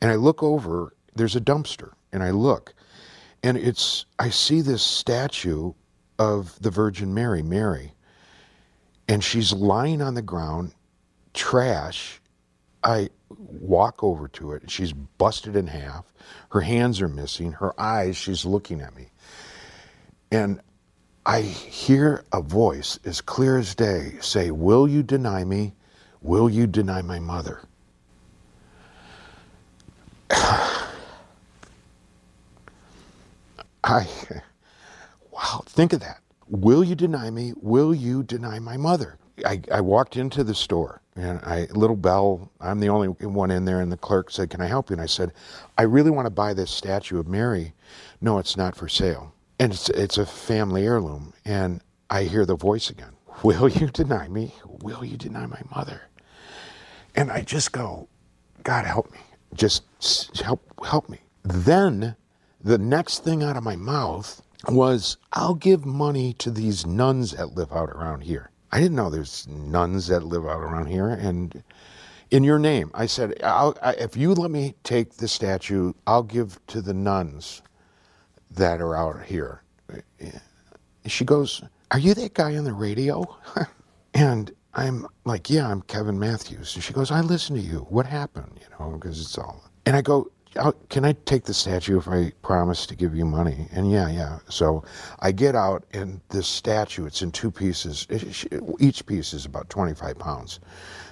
and 0.00 0.10
I 0.10 0.14
look 0.14 0.42
over. 0.42 0.94
There's 1.14 1.36
a 1.36 1.40
dumpster, 1.40 1.92
and 2.12 2.22
I 2.22 2.30
look, 2.30 2.72
and 3.42 3.58
it's 3.58 4.06
I 4.18 4.30
see 4.30 4.62
this 4.62 4.82
statue 4.82 5.74
of 6.18 6.58
the 6.62 6.70
Virgin 6.70 7.12
Mary, 7.12 7.42
Mary, 7.42 7.92
and 9.08 9.22
she's 9.22 9.52
lying 9.52 10.00
on 10.02 10.14
the 10.14 10.22
ground, 10.22 10.74
trash. 11.34 12.20
I 12.82 13.10
walk 13.38 14.02
over 14.02 14.28
to 14.28 14.52
it. 14.52 14.70
She's 14.70 14.92
busted 14.92 15.56
in 15.56 15.66
half. 15.66 16.12
Her 16.50 16.60
hands 16.60 17.00
are 17.00 17.08
missing. 17.08 17.52
Her 17.52 17.78
eyes, 17.80 18.16
she's 18.16 18.44
looking 18.44 18.80
at 18.80 18.94
me. 18.96 19.08
And 20.30 20.60
I 21.26 21.40
hear 21.40 22.24
a 22.32 22.40
voice 22.42 22.98
as 23.04 23.20
clear 23.20 23.58
as 23.58 23.74
day 23.74 24.18
say, 24.20 24.50
Will 24.50 24.86
you 24.88 25.02
deny 25.02 25.44
me? 25.44 25.74
Will 26.20 26.50
you 26.50 26.66
deny 26.66 27.02
my 27.02 27.18
mother? 27.18 27.62
I, 33.84 34.06
wow, 35.30 35.62
think 35.66 35.92
of 35.92 36.00
that. 36.00 36.23
Will 36.48 36.84
you 36.84 36.94
deny 36.94 37.30
me? 37.30 37.52
Will 37.60 37.94
you 37.94 38.22
deny 38.22 38.58
my 38.58 38.76
mother? 38.76 39.18
I, 39.44 39.60
I 39.72 39.80
walked 39.80 40.16
into 40.16 40.44
the 40.44 40.54
store 40.54 41.00
and 41.16 41.40
I, 41.40 41.68
little 41.72 41.96
bell, 41.96 42.50
I'm 42.60 42.80
the 42.80 42.88
only 42.88 43.08
one 43.08 43.50
in 43.50 43.64
there, 43.64 43.80
and 43.80 43.90
the 43.90 43.96
clerk 43.96 44.30
said, 44.30 44.50
Can 44.50 44.60
I 44.60 44.66
help 44.66 44.90
you? 44.90 44.94
And 44.94 45.02
I 45.02 45.06
said, 45.06 45.32
I 45.78 45.82
really 45.82 46.10
want 46.10 46.26
to 46.26 46.30
buy 46.30 46.54
this 46.54 46.70
statue 46.70 47.18
of 47.18 47.28
Mary. 47.28 47.72
No, 48.20 48.38
it's 48.38 48.56
not 48.56 48.74
for 48.74 48.88
sale. 48.88 49.32
And 49.58 49.72
it's, 49.72 49.88
it's 49.90 50.18
a 50.18 50.26
family 50.26 50.84
heirloom. 50.84 51.32
And 51.44 51.80
I 52.10 52.24
hear 52.24 52.44
the 52.44 52.56
voice 52.56 52.90
again 52.90 53.12
Will 53.42 53.68
you 53.68 53.88
deny 53.88 54.28
me? 54.28 54.54
Will 54.82 55.04
you 55.04 55.16
deny 55.16 55.46
my 55.46 55.60
mother? 55.74 56.02
And 57.14 57.30
I 57.30 57.42
just 57.42 57.72
go, 57.72 58.08
God 58.64 58.84
help 58.84 59.12
me. 59.12 59.18
Just 59.54 59.84
help 60.40 60.62
help 60.84 61.08
me. 61.08 61.18
Then 61.44 62.16
the 62.60 62.78
next 62.78 63.22
thing 63.22 63.42
out 63.42 63.56
of 63.56 63.62
my 63.62 63.76
mouth 63.76 64.42
was, 64.70 65.16
I'll 65.32 65.54
give 65.54 65.84
money 65.84 66.32
to 66.34 66.50
these 66.50 66.86
nuns 66.86 67.32
that 67.32 67.54
live 67.54 67.72
out 67.72 67.90
around 67.90 68.22
here. 68.22 68.50
I 68.72 68.80
didn't 68.80 68.96
know 68.96 69.10
there's 69.10 69.46
nuns 69.48 70.08
that 70.08 70.24
live 70.24 70.46
out 70.46 70.60
around 70.60 70.86
here. 70.86 71.08
And 71.08 71.62
in 72.30 72.42
your 72.42 72.58
name, 72.58 72.90
I 72.94 73.06
said, 73.06 73.34
I, 73.42 73.72
if 73.98 74.16
you 74.16 74.34
let 74.34 74.50
me 74.50 74.74
take 74.82 75.14
the 75.14 75.28
statue, 75.28 75.92
I'll 76.06 76.24
give 76.24 76.58
to 76.68 76.82
the 76.82 76.94
nuns 76.94 77.62
that 78.50 78.80
are 78.80 78.96
out 78.96 79.24
here. 79.24 79.62
She 81.06 81.24
goes, 81.24 81.62
Are 81.90 81.98
you 81.98 82.14
that 82.14 82.34
guy 82.34 82.56
on 82.56 82.64
the 82.64 82.72
radio? 82.72 83.24
and 84.14 84.50
I'm 84.74 85.06
like, 85.24 85.50
Yeah, 85.50 85.68
I'm 85.68 85.82
Kevin 85.82 86.18
Matthews. 86.18 86.74
And 86.74 86.82
she 86.82 86.92
goes, 86.92 87.10
I 87.10 87.20
listen 87.20 87.54
to 87.56 87.62
you. 87.62 87.86
What 87.90 88.06
happened? 88.06 88.58
You 88.60 88.66
know, 88.78 88.92
because 88.96 89.20
it's 89.20 89.38
all. 89.38 89.62
And 89.86 89.94
I 89.94 90.02
go, 90.02 90.30
can 90.88 91.04
I 91.04 91.12
take 91.24 91.44
the 91.44 91.54
statue 91.54 91.98
if 91.98 92.08
I 92.08 92.32
promise 92.42 92.86
to 92.86 92.96
give 92.96 93.14
you 93.14 93.24
money? 93.24 93.68
And 93.72 93.90
yeah, 93.90 94.08
yeah. 94.08 94.38
So 94.48 94.84
I 95.20 95.32
get 95.32 95.54
out, 95.54 95.84
and 95.92 96.20
this 96.28 96.46
statue, 96.46 97.06
it's 97.06 97.22
in 97.22 97.32
two 97.32 97.50
pieces. 97.50 98.06
Each 98.78 99.04
piece 99.04 99.32
is 99.32 99.46
about 99.46 99.68
25 99.70 100.18
pounds. 100.18 100.60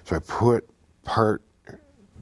So 0.04 0.16
I 0.16 0.20
put 0.20 0.68
part, 1.04 1.42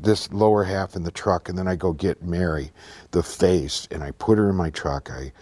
this 0.00 0.32
lower 0.32 0.64
half 0.64 0.96
in 0.96 1.02
the 1.02 1.10
truck, 1.10 1.48
and 1.48 1.58
then 1.58 1.68
I 1.68 1.76
go 1.76 1.92
get 1.92 2.22
Mary, 2.22 2.72
the 3.10 3.22
face, 3.22 3.86
and 3.90 4.02
I 4.02 4.12
put 4.12 4.38
her 4.38 4.48
in 4.48 4.56
my 4.56 4.70
truck. 4.70 5.10
I 5.10 5.32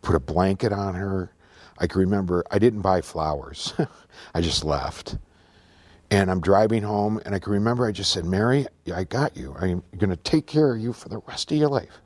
put 0.00 0.16
a 0.16 0.20
blanket 0.20 0.72
on 0.72 0.94
her. 0.94 1.32
I 1.78 1.86
can 1.86 2.00
remember 2.00 2.44
I 2.50 2.58
didn't 2.58 2.82
buy 2.82 3.00
flowers, 3.00 3.74
I 4.34 4.40
just 4.40 4.64
left. 4.64 5.18
And 6.12 6.30
I'm 6.30 6.42
driving 6.42 6.82
home, 6.82 7.22
and 7.24 7.34
I 7.34 7.38
can 7.38 7.54
remember 7.54 7.86
I 7.86 7.90
just 7.90 8.12
said, 8.12 8.26
Mary, 8.26 8.66
I 8.94 9.04
got 9.04 9.34
you. 9.34 9.56
I'm 9.58 9.82
going 9.96 10.10
to 10.10 10.16
take 10.16 10.46
care 10.46 10.74
of 10.74 10.78
you 10.78 10.92
for 10.92 11.08
the 11.08 11.20
rest 11.26 11.50
of 11.50 11.56
your 11.56 11.70
life. 11.70 12.02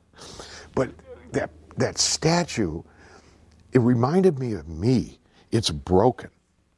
But 0.73 0.91
that, 1.33 1.49
that 1.75 1.97
statue, 1.97 2.83
it 3.73 3.79
reminded 3.79 4.39
me 4.39 4.53
of 4.53 4.69
me. 4.69 5.19
It's 5.51 5.69
broken. 5.69 6.29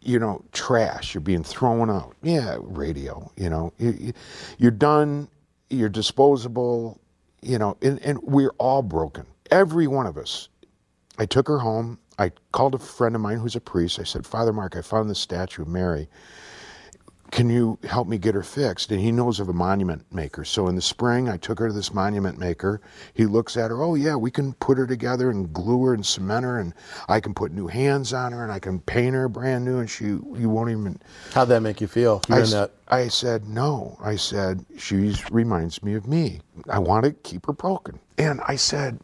You 0.01 0.17
know, 0.17 0.43
trash, 0.53 1.13
you're 1.13 1.21
being 1.21 1.43
thrown 1.43 1.91
out. 1.91 2.15
Yeah, 2.23 2.57
radio, 2.61 3.31
you 3.37 3.51
know, 3.51 3.73
you, 3.77 4.11
you're 4.57 4.71
done, 4.71 5.27
you're 5.69 5.87
disposable, 5.87 6.99
you 7.43 7.59
know, 7.59 7.77
and, 7.83 8.01
and 8.03 8.17
we're 8.23 8.55
all 8.57 8.81
broken. 8.81 9.27
Every 9.51 9.85
one 9.85 10.07
of 10.07 10.17
us. 10.17 10.49
I 11.19 11.27
took 11.27 11.47
her 11.47 11.59
home. 11.59 11.99
I 12.17 12.31
called 12.53 12.73
a 12.73 12.79
friend 12.79 13.13
of 13.13 13.21
mine 13.21 13.37
who's 13.37 13.55
a 13.55 13.61
priest. 13.61 13.99
I 13.99 14.03
said, 14.03 14.25
Father 14.25 14.51
Mark, 14.51 14.75
I 14.75 14.81
found 14.81 15.11
the 15.11 15.15
statue 15.15 15.61
of 15.61 15.67
Mary 15.67 16.09
can 17.31 17.49
you 17.49 17.77
help 17.83 18.07
me 18.07 18.17
get 18.17 18.35
her 18.35 18.43
fixed? 18.43 18.91
And 18.91 18.99
he 18.99 19.11
knows 19.11 19.39
of 19.39 19.49
a 19.49 19.53
monument 19.53 20.05
maker. 20.13 20.43
So 20.43 20.67
in 20.67 20.75
the 20.75 20.81
spring, 20.81 21.29
I 21.29 21.37
took 21.37 21.59
her 21.59 21.67
to 21.67 21.73
this 21.73 21.93
monument 21.93 22.37
maker. 22.37 22.81
He 23.13 23.25
looks 23.25 23.57
at 23.57 23.69
her, 23.69 23.81
oh, 23.83 23.95
yeah, 23.95 24.15
we 24.15 24.31
can 24.31 24.53
put 24.53 24.77
her 24.77 24.87
together 24.87 25.29
and 25.29 25.53
glue 25.53 25.83
her 25.85 25.93
and 25.93 26.05
cement 26.05 26.43
her, 26.43 26.59
and 26.59 26.73
I 27.07 27.19
can 27.19 27.33
put 27.33 27.51
new 27.51 27.67
hands 27.67 28.13
on 28.13 28.31
her, 28.31 28.43
and 28.43 28.51
I 28.51 28.59
can 28.59 28.79
paint 28.79 29.15
her 29.15 29.29
brand 29.29 29.65
new, 29.65 29.79
and 29.79 29.89
she, 29.89 30.05
you 30.05 30.49
won't 30.49 30.71
even. 30.71 30.99
How'd 31.33 31.49
that 31.49 31.61
make 31.61 31.81
you 31.81 31.87
feel? 31.87 32.21
I, 32.29 32.41
that? 32.41 32.71
I 32.87 33.07
said, 33.07 33.47
no. 33.47 33.97
I 34.01 34.15
said, 34.15 34.65
she 34.77 35.15
reminds 35.31 35.83
me 35.83 35.93
of 35.93 36.07
me. 36.07 36.41
I 36.69 36.79
want 36.79 37.05
to 37.05 37.11
keep 37.11 37.45
her 37.45 37.53
broken. 37.53 37.99
And 38.17 38.41
I 38.47 38.55
said, 38.55 38.99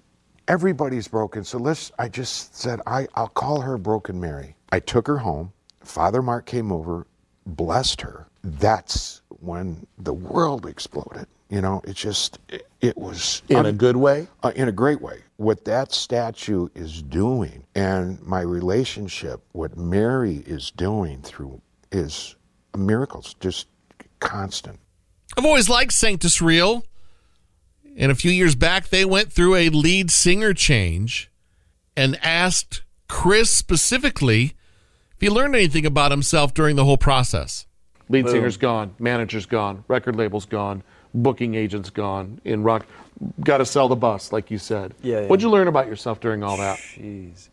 everybody's 0.48 1.08
broken. 1.08 1.44
So 1.44 1.58
let's, 1.58 1.92
I 2.00 2.10
just 2.10 2.56
said, 2.56 2.82
I, 2.88 3.08
I'll 3.16 3.28
call 3.28 3.62
her 3.62 3.78
Broken 3.78 4.20
Mary. 4.20 4.56
I 4.72 4.80
took 4.80 5.08
her 5.08 5.18
home. 5.20 5.54
Father 5.84 6.22
Mark 6.22 6.46
came 6.46 6.72
over 6.72 7.06
blessed 7.46 8.02
her, 8.02 8.28
that's 8.44 9.22
when 9.40 9.86
the 9.98 10.14
world 10.14 10.66
exploded. 10.66 11.28
You 11.50 11.62
know, 11.62 11.82
it 11.86 11.94
just, 11.96 12.40
it, 12.50 12.68
it 12.82 12.98
was. 12.98 13.44
In 13.50 13.58
un- 13.58 13.66
a 13.68 13.72
good 13.72 13.98
way? 13.98 14.28
Uh, 14.42 14.52
in 14.56 14.68
a 14.68 14.72
great 14.72 15.02
way. 15.02 15.20
What 15.38 15.66
that 15.66 15.92
statue 15.92 16.70
is 16.74 17.02
doing 17.02 17.66
and 17.76 18.22
my 18.22 18.42
relationship, 18.42 19.42
what 19.52 19.78
Mary 19.78 20.44
is 20.48 20.72
doing 20.72 21.22
through 21.22 21.62
is 21.92 22.36
miracles, 22.76 23.36
just 23.40 23.68
constant. 24.20 24.80
I've 25.38 25.46
always 25.46 25.70
liked 25.70 25.94
Sanctus 25.94 26.42
Real. 26.42 26.86
And 27.98 28.12
a 28.12 28.16
few 28.16 28.32
years 28.32 28.56
back, 28.56 28.90
they 28.90 29.06
went 29.06 29.32
through 29.32 29.56
a 29.56 29.70
lead 29.70 30.12
singer 30.12 30.54
change 30.54 31.32
and 31.96 32.20
asked 32.22 32.84
Chris 33.08 33.52
specifically 33.52 34.54
if 35.16 35.22
he 35.22 35.30
learned 35.30 35.56
anything 35.56 35.86
about 35.86 36.12
himself 36.12 36.54
during 36.54 36.76
the 36.76 36.84
whole 36.84 36.98
process. 36.98 37.66
Lead 38.10 38.26
Boom. 38.26 38.34
singer's 38.34 38.58
gone, 38.58 38.94
manager's 39.00 39.46
gone, 39.46 39.84
record 39.88 40.16
label's 40.16 40.46
gone, 40.46 40.84
booking 41.14 41.56
agent's 41.56 41.90
gone. 41.90 42.40
In 42.44 42.64
rock, 42.64 42.86
got 43.42 43.58
to 43.58 43.66
sell 43.66 43.88
the 43.88 43.96
bus, 43.96 44.32
like 44.32 44.52
you 44.52 44.58
said. 44.58 44.94
Yeah, 45.02 45.22
yeah. 45.22 45.28
What'd 45.28 45.42
you 45.42 45.50
learn 45.50 45.68
about 45.68 45.88
yourself 45.88 46.20
during 46.20 46.44
all 46.44 46.58
that? 46.58 46.78
Jeez. 46.78 47.50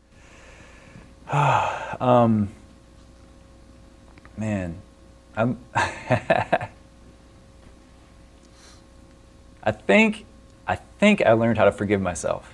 um, 2.03 2.51
man, 4.37 4.77
I'm. 5.37 5.59
I 9.65 9.71
think, 9.71 10.27
I 10.67 10.75
think 10.75 11.23
I 11.23 11.33
learned 11.35 11.57
how 11.57 11.67
to 11.67 11.73
forgive 11.73 12.01
myself. 12.01 12.53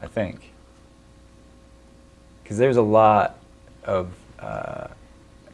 I 0.00 0.06
think 0.06 0.53
because 2.44 2.58
there's 2.58 2.76
a 2.76 2.82
lot 2.82 3.38
of 3.84 4.12
uh, 4.38 4.88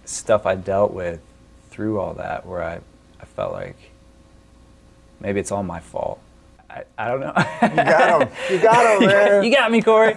stuff 0.04 0.44
I 0.44 0.56
dealt 0.56 0.92
with 0.92 1.20
through 1.70 2.00
all 2.00 2.14
that 2.14 2.44
where 2.44 2.62
I, 2.62 2.80
I 3.20 3.25
felt 3.25 3.52
like 3.52 3.76
maybe 5.20 5.40
it's 5.40 5.52
all 5.52 5.62
my 5.62 5.80
fault. 5.80 6.20
I, 6.68 6.82
I 6.99 7.09
don't 7.09 7.20
know. 7.20 7.32
you 7.62 7.76
got 7.76 8.23
him. 8.23 8.28
You 8.50 8.62
got 8.62 9.02
him, 9.02 9.09
man. 9.09 9.44
you 9.44 9.50
got 9.54 9.70
me, 9.70 9.82
Corey. 9.82 10.16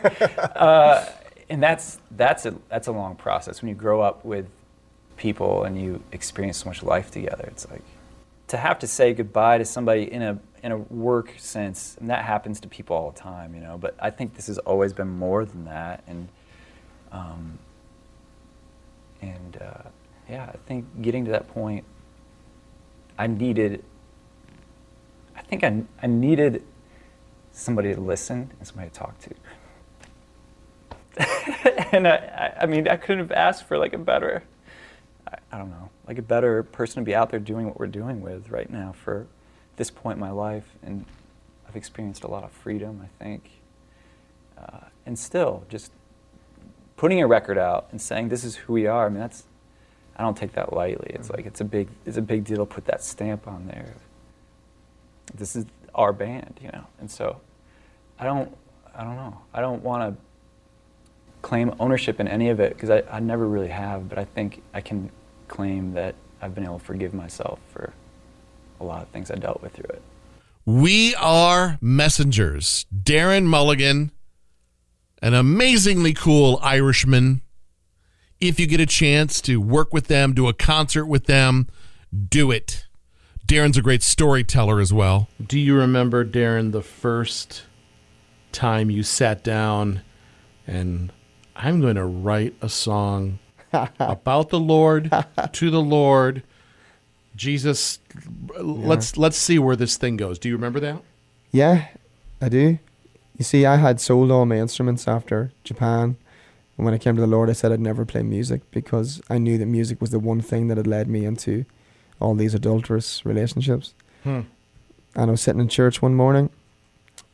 Uh, 0.56 1.06
and 1.50 1.62
that's 1.62 2.00
that's 2.12 2.46
a 2.46 2.56
that's 2.70 2.88
a 2.88 2.92
long 2.92 3.16
process 3.16 3.62
when 3.62 3.70
you 3.70 3.76
grow 3.76 4.02
up 4.02 4.26
with 4.26 4.48
people 5.18 5.64
and 5.64 5.80
you 5.80 6.02
experience 6.12 6.58
so 6.58 6.70
much 6.70 6.84
life 6.84 7.12
together. 7.12 7.46
It's 7.48 7.70
like 7.70 7.84
to 8.48 8.58
have 8.58 8.80
to 8.80 8.88
say 8.88 9.14
goodbye 9.14 9.60
to 9.60 9.66
somebody 9.66 10.12
in 10.12 10.22
a 10.22 10.40
in 10.64 10.72
a 10.72 10.78
work 10.78 11.34
sense, 11.38 11.98
and 12.00 12.10
that 12.10 12.24
happens 12.24 12.60
to 12.62 12.68
people 12.68 12.96
all 12.96 13.12
the 13.12 13.20
time, 13.20 13.54
you 13.54 13.62
know. 13.62 13.78
But 13.78 13.96
I 14.00 14.10
think 14.10 14.36
this 14.36 14.48
has 14.48 14.58
always 14.60 14.94
been 14.94 15.10
more 15.10 15.46
than 15.46 15.66
that, 15.66 16.04
and 16.08 16.28
um, 17.14 17.60
and 19.22 19.58
uh, 19.62 19.90
yeah, 20.30 20.50
I 20.54 20.58
think 20.66 20.86
getting 21.02 21.26
to 21.26 21.32
that 21.32 21.48
point, 21.48 21.86
I 23.18 23.28
needed. 23.28 23.84
I 25.36 25.42
think 25.42 25.64
I, 25.64 25.84
I 26.02 26.08
needed 26.08 26.64
somebody 27.52 27.94
to 27.94 28.02
listen 28.02 28.52
and 28.58 28.68
somebody 28.68 28.90
to 28.90 28.96
talk 28.96 29.16
to. 29.20 29.30
and 31.96 32.08
I, 32.08 32.58
I 32.62 32.66
mean, 32.66 32.88
I 32.88 32.98
couldn't 32.98 33.20
have 33.20 33.32
asked 33.32 33.66
for 33.68 33.78
like 33.78 33.94
a 33.94 34.00
better, 34.00 34.44
I, 35.28 35.38
I, 35.52 35.58
don't 35.60 35.70
know, 35.70 35.90
like 36.08 36.18
a 36.18 36.24
better 36.24 36.64
person 36.64 37.04
to 37.04 37.06
be 37.06 37.14
out 37.14 37.30
there 37.30 37.40
doing 37.40 37.68
what 37.68 37.80
we're 37.80 37.88
doing 37.88 38.22
with 38.22 38.50
right 38.50 38.70
now 38.70 38.94
for 39.04 39.28
this 39.76 39.92
point 39.92 40.16
in 40.16 40.20
my 40.20 40.32
life. 40.32 40.66
And 40.82 41.06
I've 41.68 41.76
experienced 41.76 42.24
a 42.24 42.28
lot 42.28 42.44
of 42.44 42.52
freedom, 42.52 43.02
I 43.04 43.24
think. 43.24 43.50
Uh, 44.58 44.86
and 45.06 45.20
still, 45.20 45.66
just 45.70 45.92
putting 47.04 47.22
a 47.22 47.28
record 47.28 47.58
out 47.58 47.86
and 47.92 48.02
saying 48.02 48.30
this 48.30 48.46
is 48.46 48.56
who 48.56 48.72
we 48.72 48.88
are. 48.88 49.08
I 49.08 49.10
mean, 49.10 49.20
that's 49.20 49.44
I 50.16 50.24
don't 50.24 50.38
take 50.38 50.54
that 50.54 50.72
lightly. 50.72 51.08
It's 51.10 51.28
mm-hmm. 51.28 51.36
like 51.36 51.46
it's 51.46 51.60
a 51.60 51.66
big 51.66 51.90
it's 52.06 52.16
a 52.16 52.22
big 52.22 52.46
deal 52.46 52.60
to 52.60 52.66
put 52.66 52.86
that 52.86 53.04
stamp 53.04 53.46
on 53.46 53.68
there. 53.68 53.96
This 55.36 55.54
is 55.54 55.66
our 55.94 56.14
band, 56.14 56.62
you 56.62 56.70
know, 56.70 56.86
and 57.02 57.12
so 57.12 57.42
I 58.18 58.24
don't 58.24 58.56
I 58.96 59.04
don't 59.04 59.18
know. 59.18 59.38
I 59.54 59.60
don't 59.60 59.84
want 59.84 60.16
to 60.16 60.22
claim 61.42 61.76
ownership 61.78 62.22
in 62.22 62.30
any 62.30 62.48
of 62.48 62.62
it 62.62 62.74
because 62.74 62.90
I, 62.90 63.04
I 63.12 63.20
never 63.20 63.50
really 63.50 63.68
have, 63.68 64.08
but 64.08 64.18
I 64.18 64.24
think 64.24 64.64
I 64.74 64.80
can 64.80 65.12
claim 65.50 65.92
that 65.96 66.16
I've 66.42 66.56
been 66.56 66.64
able 66.64 66.80
to 66.80 66.86
forgive 66.86 67.14
myself 67.14 67.60
for 67.74 67.92
a 68.80 68.86
lot 68.86 69.02
of 69.02 69.10
things 69.10 69.30
I 69.30 69.36
dealt 69.36 69.62
with 69.62 69.74
through 69.74 69.90
it. 69.90 70.02
We 70.66 71.16
are 71.16 71.78
messengers. 71.82 72.86
Darren 72.96 73.44
Mulligan 73.44 74.12
an 75.24 75.34
amazingly 75.34 76.14
cool 76.14 76.60
Irishman. 76.62 77.42
If 78.42 78.60
you 78.60 78.68
get 78.68 78.82
a 78.82 78.86
chance 78.86 79.40
to 79.42 79.62
work 79.62 79.94
with 79.94 80.08
them, 80.08 80.34
do 80.34 80.50
a 80.50 80.54
concert 80.54 81.06
with 81.06 81.28
them, 81.28 81.70
do 82.30 82.52
it. 82.52 82.86
Darren's 83.48 83.78
a 83.78 83.82
great 83.82 84.04
storyteller 84.04 84.82
as 84.82 84.92
well. 84.92 85.30
Do 85.44 85.58
you 85.58 85.78
remember, 85.78 86.26
Darren, 86.26 86.74
the 86.74 86.82
first 86.82 87.64
time 88.52 88.92
you 88.92 89.02
sat 89.02 89.46
down 89.46 90.02
and 90.68 91.14
I'm 91.56 91.80
going 91.80 91.96
to 91.96 92.06
write 92.06 92.56
a 92.62 92.68
song 92.68 93.40
about 94.00 94.50
the 94.50 94.60
Lord 94.60 95.10
to 95.54 95.70
the 95.72 95.82
Lord. 95.82 96.44
Jesus, 97.36 98.00
let's 98.60 99.18
let's 99.18 99.38
see 99.38 99.58
where 99.58 99.76
this 99.76 99.98
thing 99.98 100.18
goes. 100.18 100.38
Do 100.38 100.50
you 100.50 100.56
remember 100.56 100.80
that? 100.82 101.02
Yeah, 101.52 101.88
I 102.42 102.50
do. 102.50 102.78
You 103.38 103.44
see, 103.44 103.66
I 103.66 103.78
had 103.78 104.00
sold 104.00 104.32
all 104.32 104.46
my 104.46 104.58
instruments 104.58 105.08
after 105.08 105.52
Japan. 105.64 106.18
And 106.78 106.86
when 106.86 106.94
I 106.94 106.98
came 106.98 107.16
to 107.16 107.22
the 107.22 107.28
Lord, 107.28 107.50
I 107.50 107.54
said 107.54 107.72
I'd 107.72 107.80
never 107.80 108.06
play 108.06 108.24
music 108.24 108.62
because 108.72 109.22
I 109.30 109.38
knew 109.38 109.58
that 109.58 109.66
music 109.66 110.02
was 110.02 110.12
the 110.12 110.20
one 110.20 110.42
thing 110.42 110.68
that 110.68 110.78
had 110.78 110.88
led 110.88 111.08
me 111.08 111.26
into 111.26 111.66
all 112.20 112.36
these 112.36 112.54
adulterous 112.54 113.26
relationships. 113.26 113.94
Hmm. 114.24 114.42
And 115.16 115.30
I 115.30 115.32
was 115.32 115.42
sitting 115.42 115.62
in 115.62 115.68
church 115.68 116.02
one 116.02 116.16
morning 116.16 116.50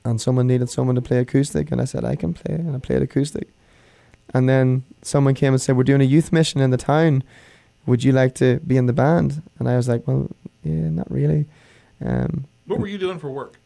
and 0.04 0.20
someone 0.20 0.48
needed 0.48 0.70
someone 0.70 0.96
to 0.96 1.02
play 1.02 1.20
acoustic. 1.20 1.72
And 1.72 1.82
I 1.82 1.86
said, 1.86 2.04
I 2.04 2.16
can 2.16 2.34
play. 2.34 2.56
And 2.56 2.76
I 2.76 2.80
played 2.80 3.02
acoustic. 3.02 3.50
And 4.34 4.48
then 4.48 4.84
someone 5.02 5.34
came 5.34 5.54
and 5.54 5.62
said, 5.62 5.76
We're 5.76 5.84
doing 5.84 6.02
a 6.02 6.06
youth 6.06 6.32
mission 6.32 6.62
in 6.62 6.72
the 6.72 6.78
town. 6.78 7.24
Would 7.86 8.04
you 8.04 8.12
like 8.12 8.36
to 8.36 8.60
be 8.60 8.78
in 8.78 8.86
the 8.86 8.94
band? 8.94 9.42
And 9.58 9.68
I 9.68 9.76
was 9.76 9.88
like, 9.88 10.08
Well, 10.08 10.30
yeah, 10.64 10.90
not 10.90 11.10
really. 11.10 11.46
Um, 12.04 12.46
What 12.68 12.80
were 12.80 12.88
you 12.88 12.98
doing 12.98 13.20
for 13.20 13.30
work? 13.30 13.60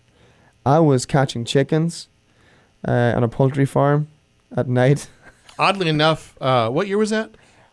I 0.66 0.80
was 0.80 1.06
catching 1.06 1.44
chickens 1.44 2.08
uh, 2.88 3.14
on 3.16 3.24
a 3.24 3.28
poultry 3.28 3.66
farm 3.66 4.08
at 4.56 4.68
night. 4.68 5.10
Oddly 5.60 5.90
enough, 5.90 6.36
uh, 6.42 6.70
what 6.70 6.88
year 6.88 6.98
was 6.98 7.12
that? 7.12 7.32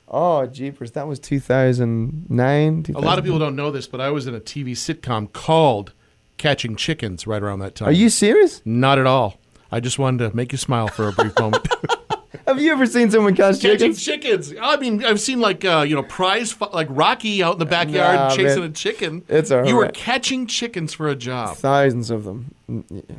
Oh, 0.08 0.44
jeepers. 0.46 0.92
That 0.92 1.06
was 1.06 1.20
2009. 1.20 2.86
A 2.94 3.00
lot 3.00 3.18
of 3.18 3.24
people 3.24 3.38
don't 3.38 3.54
know 3.56 3.70
this, 3.70 3.86
but 3.86 4.00
I 4.00 4.10
was 4.10 4.26
in 4.26 4.34
a 4.34 4.40
TV 4.40 4.72
sitcom 4.72 5.32
called 5.32 5.92
Catching 6.36 6.74
Chickens 6.74 7.26
right 7.26 7.42
around 7.42 7.60
that 7.60 7.76
time. 7.76 7.88
Are 7.88 7.92
you 7.92 8.08
serious? 8.08 8.60
Not 8.64 8.98
at 8.98 9.06
all. 9.06 9.38
I 9.70 9.78
just 9.78 9.98
wanted 9.98 10.28
to 10.28 10.36
make 10.36 10.50
you 10.50 10.58
smile 10.58 10.88
for 10.88 11.06
a 11.06 11.12
brief 11.12 11.38
moment. 11.38 11.66
Have 12.46 12.60
you 12.60 12.70
ever 12.70 12.86
seen 12.86 13.10
someone 13.10 13.34
catch 13.34 13.60
Catching 13.60 13.92
chickens? 13.94 14.04
chickens. 14.04 14.54
I 14.62 14.76
mean, 14.76 15.04
I've 15.04 15.20
seen 15.20 15.40
like 15.40 15.64
uh, 15.64 15.84
you 15.86 15.96
know 15.96 16.02
prize 16.04 16.52
fi- 16.52 16.68
like 16.72 16.86
Rocky 16.90 17.42
out 17.42 17.54
in 17.54 17.58
the 17.58 17.66
backyard 17.66 18.14
Nah, 18.16 18.30
chasing 18.36 18.60
man. 18.60 18.70
a 18.70 18.72
chicken. 18.72 19.24
It's 19.28 19.50
all 19.50 19.66
you 19.66 19.74
were 19.74 19.82
right. 19.86 19.94
catching 19.94 20.46
chickens 20.46 20.94
for 20.94 21.08
a 21.08 21.16
job. 21.16 21.56
Thousands 21.56 22.10
of 22.10 22.22
them. 22.24 22.54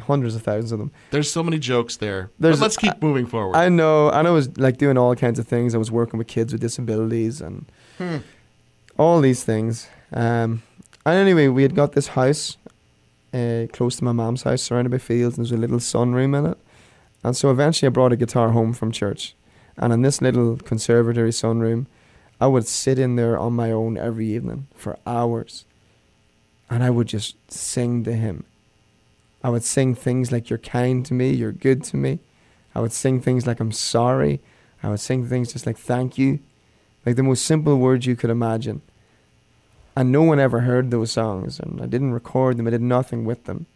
Hundreds 0.07 0.35
of 0.35 0.43
thousands 0.43 0.71
of 0.71 0.79
them. 0.79 0.91
There's 1.11 1.29
so 1.29 1.43
many 1.43 1.59
jokes 1.59 1.97
there. 1.97 2.29
There's- 2.39 2.57
but 2.57 2.63
let's 2.63 2.77
keep 2.77 3.01
moving 3.01 3.25
forward. 3.25 3.55
I 3.57 3.67
know. 3.67 4.09
And 4.09 4.27
I 4.27 4.31
was 4.31 4.57
like 4.57 4.77
doing 4.77 4.97
all 4.97 5.13
kinds 5.15 5.39
of 5.39 5.47
things. 5.47 5.75
I 5.75 5.77
was 5.77 5.91
working 5.91 6.17
with 6.17 6.27
kids 6.27 6.53
with 6.53 6.61
disabilities 6.61 7.41
and 7.41 7.65
Hmm. 7.97 8.17
all 8.97 9.19
these 9.19 9.43
things. 9.43 9.87
Um, 10.13 10.61
and 11.05 11.15
anyway, 11.15 11.47
we 11.49 11.63
had 11.63 11.75
got 11.75 11.91
this 11.93 12.07
house 12.09 12.55
uh, 13.33 13.65
close 13.73 13.95
to 13.97 14.03
my 14.03 14.11
mom's 14.11 14.43
house, 14.43 14.61
surrounded 14.61 14.89
by 14.89 14.97
fields, 14.97 15.37
and 15.37 15.45
there's 15.45 15.51
a 15.51 15.57
little 15.57 15.79
sunroom 15.79 16.37
in 16.37 16.45
it. 16.51 16.57
And 17.23 17.37
so 17.37 17.51
eventually, 17.51 17.87
I 17.87 17.91
brought 17.91 18.11
a 18.11 18.17
guitar 18.17 18.49
home 18.49 18.73
from 18.73 18.91
church, 18.91 19.35
and 19.77 19.93
in 19.93 20.01
this 20.01 20.21
little 20.21 20.57
conservatory 20.57 21.31
sunroom, 21.31 21.85
I 22.39 22.47
would 22.47 22.67
sit 22.67 22.97
in 22.97 23.15
there 23.15 23.37
on 23.37 23.53
my 23.53 23.71
own 23.71 23.97
every 23.97 24.27
evening 24.27 24.67
for 24.75 24.97
hours, 25.05 25.65
and 26.69 26.83
I 26.83 26.89
would 26.89 27.07
just 27.07 27.35
sing 27.51 28.03
to 28.05 28.13
him. 28.13 28.45
I 29.43 29.49
would 29.49 29.63
sing 29.63 29.93
things 29.93 30.31
like 30.31 30.49
"You're 30.49 30.59
kind 30.59 31.05
to 31.05 31.13
me," 31.13 31.31
"You're 31.31 31.51
good 31.51 31.83
to 31.85 31.97
me." 31.97 32.19
I 32.73 32.79
would 32.81 32.91
sing 32.91 33.21
things 33.21 33.45
like 33.45 33.59
"I'm 33.59 33.71
sorry." 33.71 34.41
I 34.81 34.89
would 34.89 34.99
sing 34.99 35.27
things 35.27 35.53
just 35.53 35.67
like 35.67 35.77
"Thank 35.77 36.17
you," 36.17 36.39
like 37.05 37.15
the 37.15 37.23
most 37.23 37.45
simple 37.45 37.77
words 37.77 38.07
you 38.07 38.15
could 38.15 38.31
imagine. 38.31 38.81
And 39.95 40.11
no 40.11 40.23
one 40.23 40.39
ever 40.39 40.61
heard 40.61 40.89
those 40.89 41.11
songs, 41.11 41.59
and 41.59 41.81
I 41.81 41.85
didn't 41.85 42.13
record 42.13 42.57
them. 42.57 42.65
I 42.65 42.71
did 42.71 42.81
nothing 42.81 43.25
with 43.25 43.43
them, 43.43 43.67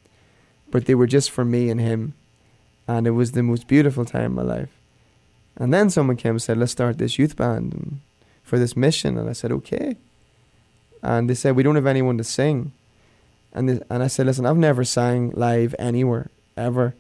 but 0.71 0.85
they 0.85 0.95
were 0.95 1.07
just 1.07 1.29
for 1.29 1.46
me 1.46 1.70
and 1.70 1.79
him, 1.79 2.13
and 2.87 3.07
it 3.07 3.11
was 3.11 3.31
the 3.31 3.43
most 3.43 3.67
beautiful 3.67 4.05
time 4.05 4.37
of 4.37 4.45
my 4.45 4.55
life. 4.55 4.69
And 5.57 5.74
then 5.74 5.89
someone 5.89 6.17
came 6.17 6.31
and 6.31 6.41
said, 6.41 6.57
"Let's 6.57 6.71
start 6.71 6.98
this 6.98 7.17
youth 7.17 7.35
band 7.35 8.00
for 8.43 8.59
this 8.59 8.75
mission," 8.75 9.17
and 9.17 9.29
I 9.29 9.33
said, 9.33 9.51
"Okay." 9.51 9.95
And 11.01 11.29
they 11.29 11.35
said, 11.35 11.55
"We 11.55 11.63
don't 11.63 11.75
have 11.75 11.85
anyone 11.85 12.17
to 12.17 12.24
sing," 12.24 12.71
and 13.53 13.69
they, 13.69 13.79
and 13.89 14.03
I 14.03 14.07
said, 14.07 14.25
"Listen, 14.25 14.45
I've 14.45 14.57
never 14.57 14.83
sang 14.83 15.31
live 15.31 15.74
anywhere 15.79 16.29
ever." 16.57 16.93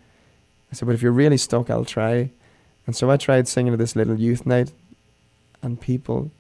I 0.71 0.75
said, 0.75 0.85
"But 0.85 0.95
if 0.95 1.01
you're 1.01 1.11
really 1.11 1.37
stuck, 1.37 1.69
I'll 1.69 1.85
try." 1.85 2.31
And 2.87 2.95
so 2.95 3.09
I 3.09 3.17
tried 3.17 3.47
singing 3.47 3.73
at 3.73 3.79
this 3.79 3.95
little 3.95 4.19
youth 4.19 4.45
night, 4.45 4.71
and 5.61 5.81
people. 5.81 6.31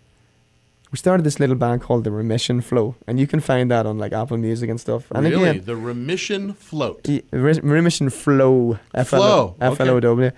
We 0.95 0.97
started 0.97 1.25
this 1.25 1.41
little 1.41 1.57
band 1.57 1.81
called 1.81 2.05
the 2.05 2.11
Remission 2.11 2.61
Flow, 2.61 2.95
and 3.05 3.19
you 3.19 3.27
can 3.27 3.41
find 3.41 3.69
that 3.69 3.85
on 3.85 3.97
like 3.97 4.13
Apple 4.13 4.37
Music 4.37 4.69
and 4.69 4.79
stuff. 4.79 5.11
And 5.11 5.25
really, 5.25 5.49
again, 5.49 5.65
the 5.65 5.75
remission 5.75 6.53
float. 6.53 7.05
Re- 7.31 7.59
Remission 7.59 8.09
Flow. 8.09 8.79
Flow. 9.03 9.55
F-L-O-W. 9.59 10.31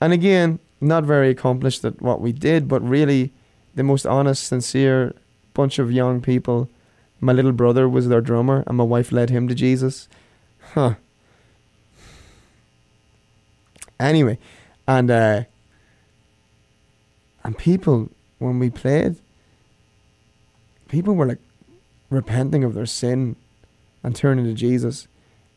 And 0.00 0.12
again, 0.12 0.60
not 0.80 1.02
very 1.02 1.30
accomplished 1.30 1.84
at 1.84 2.00
what 2.00 2.20
we 2.20 2.30
did, 2.30 2.68
but 2.68 2.88
really 2.88 3.32
the 3.74 3.82
most 3.82 4.06
honest, 4.06 4.46
sincere 4.46 5.12
bunch 5.54 5.80
of 5.80 5.90
young 5.90 6.20
people. 6.20 6.70
My 7.20 7.32
little 7.32 7.50
brother 7.50 7.88
was 7.88 8.06
their 8.06 8.20
drummer, 8.20 8.62
and 8.68 8.76
my 8.76 8.84
wife 8.84 9.10
led 9.10 9.30
him 9.30 9.48
to 9.48 9.56
Jesus. 9.56 10.08
Huh. 10.74 10.94
Anyway, 13.98 14.38
and 14.86 15.10
uh, 15.10 15.42
and 17.42 17.58
people 17.58 18.08
when 18.38 18.60
we 18.60 18.70
played, 18.70 19.16
people 20.88 21.14
were 21.14 21.26
like 21.26 21.40
repenting 22.10 22.64
of 22.64 22.74
their 22.74 22.86
sin 22.86 23.36
and 24.02 24.14
turning 24.14 24.44
to 24.44 24.54
Jesus 24.54 25.08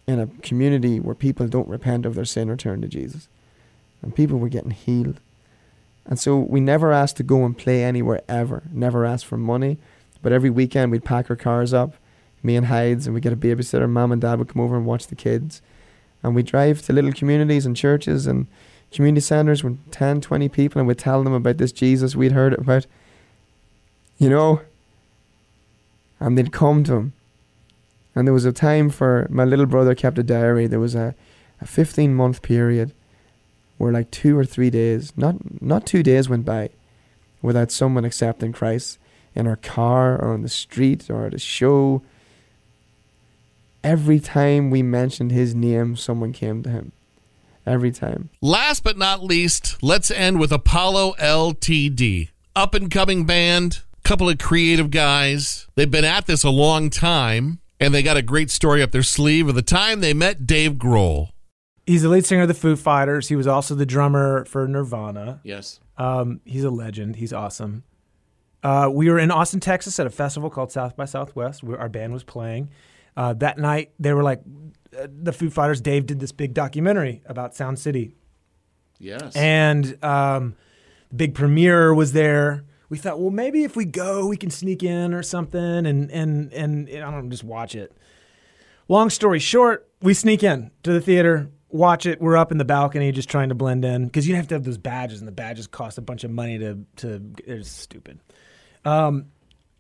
in 0.07 0.19
a 0.19 0.27
community 0.41 0.99
where 0.99 1.15
people 1.15 1.47
don't 1.47 1.67
repent 1.67 2.05
of 2.05 2.15
their 2.15 2.25
sin 2.25 2.49
or 2.49 2.55
turn 2.55 2.81
to 2.81 2.87
Jesus. 2.87 3.27
And 4.01 4.15
people 4.15 4.39
were 4.39 4.49
getting 4.49 4.71
healed. 4.71 5.19
And 6.05 6.19
so 6.19 6.37
we 6.37 6.59
never 6.59 6.91
asked 6.91 7.17
to 7.17 7.23
go 7.23 7.45
and 7.45 7.55
play 7.55 7.83
anywhere 7.83 8.21
ever. 8.27 8.63
Never 8.71 9.05
asked 9.05 9.25
for 9.25 9.37
money. 9.37 9.77
But 10.21 10.31
every 10.31 10.49
weekend 10.49 10.91
we'd 10.91 11.05
pack 11.05 11.29
our 11.29 11.35
cars 11.35 11.73
up, 11.73 11.93
me 12.41 12.55
and 12.55 12.65
Hydes, 12.65 13.05
and 13.05 13.13
we'd 13.13 13.23
get 13.23 13.33
a 13.33 13.37
babysitter. 13.37 13.87
Mom 13.87 14.11
and 14.11 14.21
dad 14.21 14.39
would 14.39 14.49
come 14.49 14.61
over 14.61 14.75
and 14.75 14.85
watch 14.85 15.07
the 15.07 15.15
kids. 15.15 15.61
And 16.23 16.33
we'd 16.33 16.47
drive 16.47 16.81
to 16.83 16.93
little 16.93 17.13
communities 17.13 17.65
and 17.65 17.75
churches 17.75 18.25
and 18.25 18.47
community 18.91 19.21
centres 19.21 19.63
with 19.63 19.77
10, 19.91 20.21
20 20.21 20.49
people 20.49 20.79
and 20.79 20.87
we'd 20.87 20.97
tell 20.97 21.23
them 21.23 21.33
about 21.33 21.57
this 21.57 21.71
Jesus 21.71 22.15
we'd 22.15 22.31
heard 22.31 22.53
about. 22.53 22.87
You 24.17 24.29
know? 24.29 24.61
And 26.19 26.37
they'd 26.37 26.51
come 26.51 26.83
to 26.85 26.93
him. 26.93 27.13
And 28.15 28.27
there 28.27 28.33
was 28.33 28.45
a 28.45 28.51
time 28.51 28.89
for 28.89 29.27
my 29.29 29.45
little 29.45 29.65
brother 29.65 29.95
kept 29.95 30.17
a 30.17 30.23
diary. 30.23 30.67
There 30.67 30.79
was 30.79 30.95
a, 30.95 31.15
a 31.61 31.65
15 31.65 32.13
month 32.13 32.41
period 32.41 32.93
where 33.77 33.93
like 33.93 34.11
two 34.11 34.37
or 34.37 34.45
three 34.45 34.69
days, 34.69 35.13
not 35.15 35.61
not 35.61 35.85
two 35.85 36.03
days 36.03 36.27
went 36.27 36.45
by 36.45 36.69
without 37.41 37.71
someone 37.71 38.05
accepting 38.05 38.51
Christ 38.51 38.99
in 39.35 39.47
our 39.47 39.55
car 39.55 40.21
or 40.21 40.33
on 40.33 40.41
the 40.41 40.49
street 40.49 41.09
or 41.09 41.25
at 41.25 41.33
a 41.33 41.39
show. 41.39 42.01
Every 43.83 44.19
time 44.19 44.69
we 44.69 44.83
mentioned 44.83 45.31
his 45.31 45.55
name, 45.55 45.95
someone 45.95 46.33
came 46.33 46.61
to 46.63 46.69
him. 46.69 46.91
Every 47.65 47.91
time. 47.91 48.29
Last 48.41 48.83
but 48.83 48.97
not 48.97 49.23
least, 49.23 49.81
let's 49.81 50.11
end 50.11 50.39
with 50.39 50.51
Apollo 50.51 51.13
LTD. 51.19 52.29
Up 52.55 52.73
and 52.73 52.89
coming 52.89 53.25
band, 53.25 53.83
couple 54.09 54.27
of 54.27 54.39
creative 54.39 54.89
guys. 54.89 55.67
They've 55.75 55.89
been 55.89 56.03
at 56.03 56.25
this 56.25 56.43
a 56.43 56.49
long 56.49 56.89
time, 56.89 57.59
and 57.79 57.93
they 57.93 58.01
got 58.01 58.17
a 58.17 58.23
great 58.23 58.49
story 58.49 58.81
up 58.81 58.89
their 58.89 59.03
sleeve 59.03 59.47
of 59.47 59.53
the 59.53 59.61
time 59.61 59.99
they 60.01 60.15
met 60.15 60.47
Dave 60.47 60.73
Grohl. 60.73 61.29
He's 61.85 62.01
the 62.01 62.09
lead 62.09 62.25
singer 62.25 62.41
of 62.41 62.47
the 62.47 62.55
Foo 62.55 62.75
Fighters. 62.75 63.27
He 63.27 63.35
was 63.35 63.45
also 63.45 63.75
the 63.75 63.85
drummer 63.85 64.45
for 64.45 64.67
Nirvana. 64.67 65.41
Yes. 65.43 65.79
Um, 65.95 66.41
he's 66.43 66.63
a 66.63 66.71
legend. 66.71 67.17
He's 67.17 67.31
awesome. 67.31 67.83
Uh, 68.63 68.89
we 68.91 69.11
were 69.11 69.19
in 69.19 69.29
Austin, 69.29 69.59
Texas, 69.59 69.99
at 69.99 70.07
a 70.07 70.09
festival 70.09 70.49
called 70.49 70.71
South 70.71 70.95
by 70.95 71.05
Southwest. 71.05 71.63
Where 71.63 71.79
our 71.79 71.87
band 71.89 72.11
was 72.11 72.23
playing. 72.23 72.71
Uh, 73.15 73.33
that 73.33 73.59
night, 73.59 73.91
they 73.99 74.11
were 74.13 74.23
like, 74.23 74.41
uh, 74.99 75.05
the 75.21 75.31
Foo 75.33 75.51
Fighters. 75.51 75.81
Dave 75.81 76.07
did 76.07 76.19
this 76.19 76.31
big 76.31 76.55
documentary 76.55 77.21
about 77.27 77.55
Sound 77.55 77.77
City, 77.77 78.15
Yes. 78.97 79.35
and 79.35 80.03
um, 80.03 80.55
the 81.09 81.15
big 81.15 81.35
premiere 81.35 81.93
was 81.93 82.13
there. 82.13 82.63
We 82.89 82.97
thought, 82.97 83.19
well, 83.19 83.29
maybe 83.29 83.63
if 83.63 83.75
we 83.75 83.85
go, 83.85 84.25
we 84.25 84.35
can 84.35 84.49
sneak 84.49 84.81
in 84.81 85.13
or 85.13 85.21
something, 85.21 85.61
and 85.61 86.09
and 86.09 86.51
and, 86.51 86.89
I 86.89 86.99
don't 86.99 87.23
know, 87.23 87.29
just 87.29 87.43
watch 87.43 87.75
it. 87.75 87.95
Long 88.87 89.11
story 89.11 89.37
short, 89.37 89.87
we 90.01 90.15
sneak 90.15 90.41
in 90.41 90.71
to 90.81 90.91
the 90.91 90.99
theater, 90.99 91.51
watch 91.69 92.07
it. 92.07 92.19
We're 92.19 92.37
up 92.37 92.51
in 92.51 92.57
the 92.57 92.65
balcony, 92.65 93.11
just 93.11 93.29
trying 93.29 93.49
to 93.49 93.55
blend 93.55 93.85
in 93.85 94.05
because 94.05 94.27
you 94.27 94.35
have 94.35 94.47
to 94.47 94.55
have 94.55 94.63
those 94.63 94.79
badges, 94.79 95.19
and 95.19 95.27
the 95.27 95.31
badges 95.31 95.67
cost 95.67 95.99
a 95.99 96.01
bunch 96.01 96.23
of 96.23 96.31
money 96.31 96.57
to 96.57 96.79
to. 96.97 97.21
It's 97.45 97.69
stupid. 97.69 98.19
Um, 98.83 99.25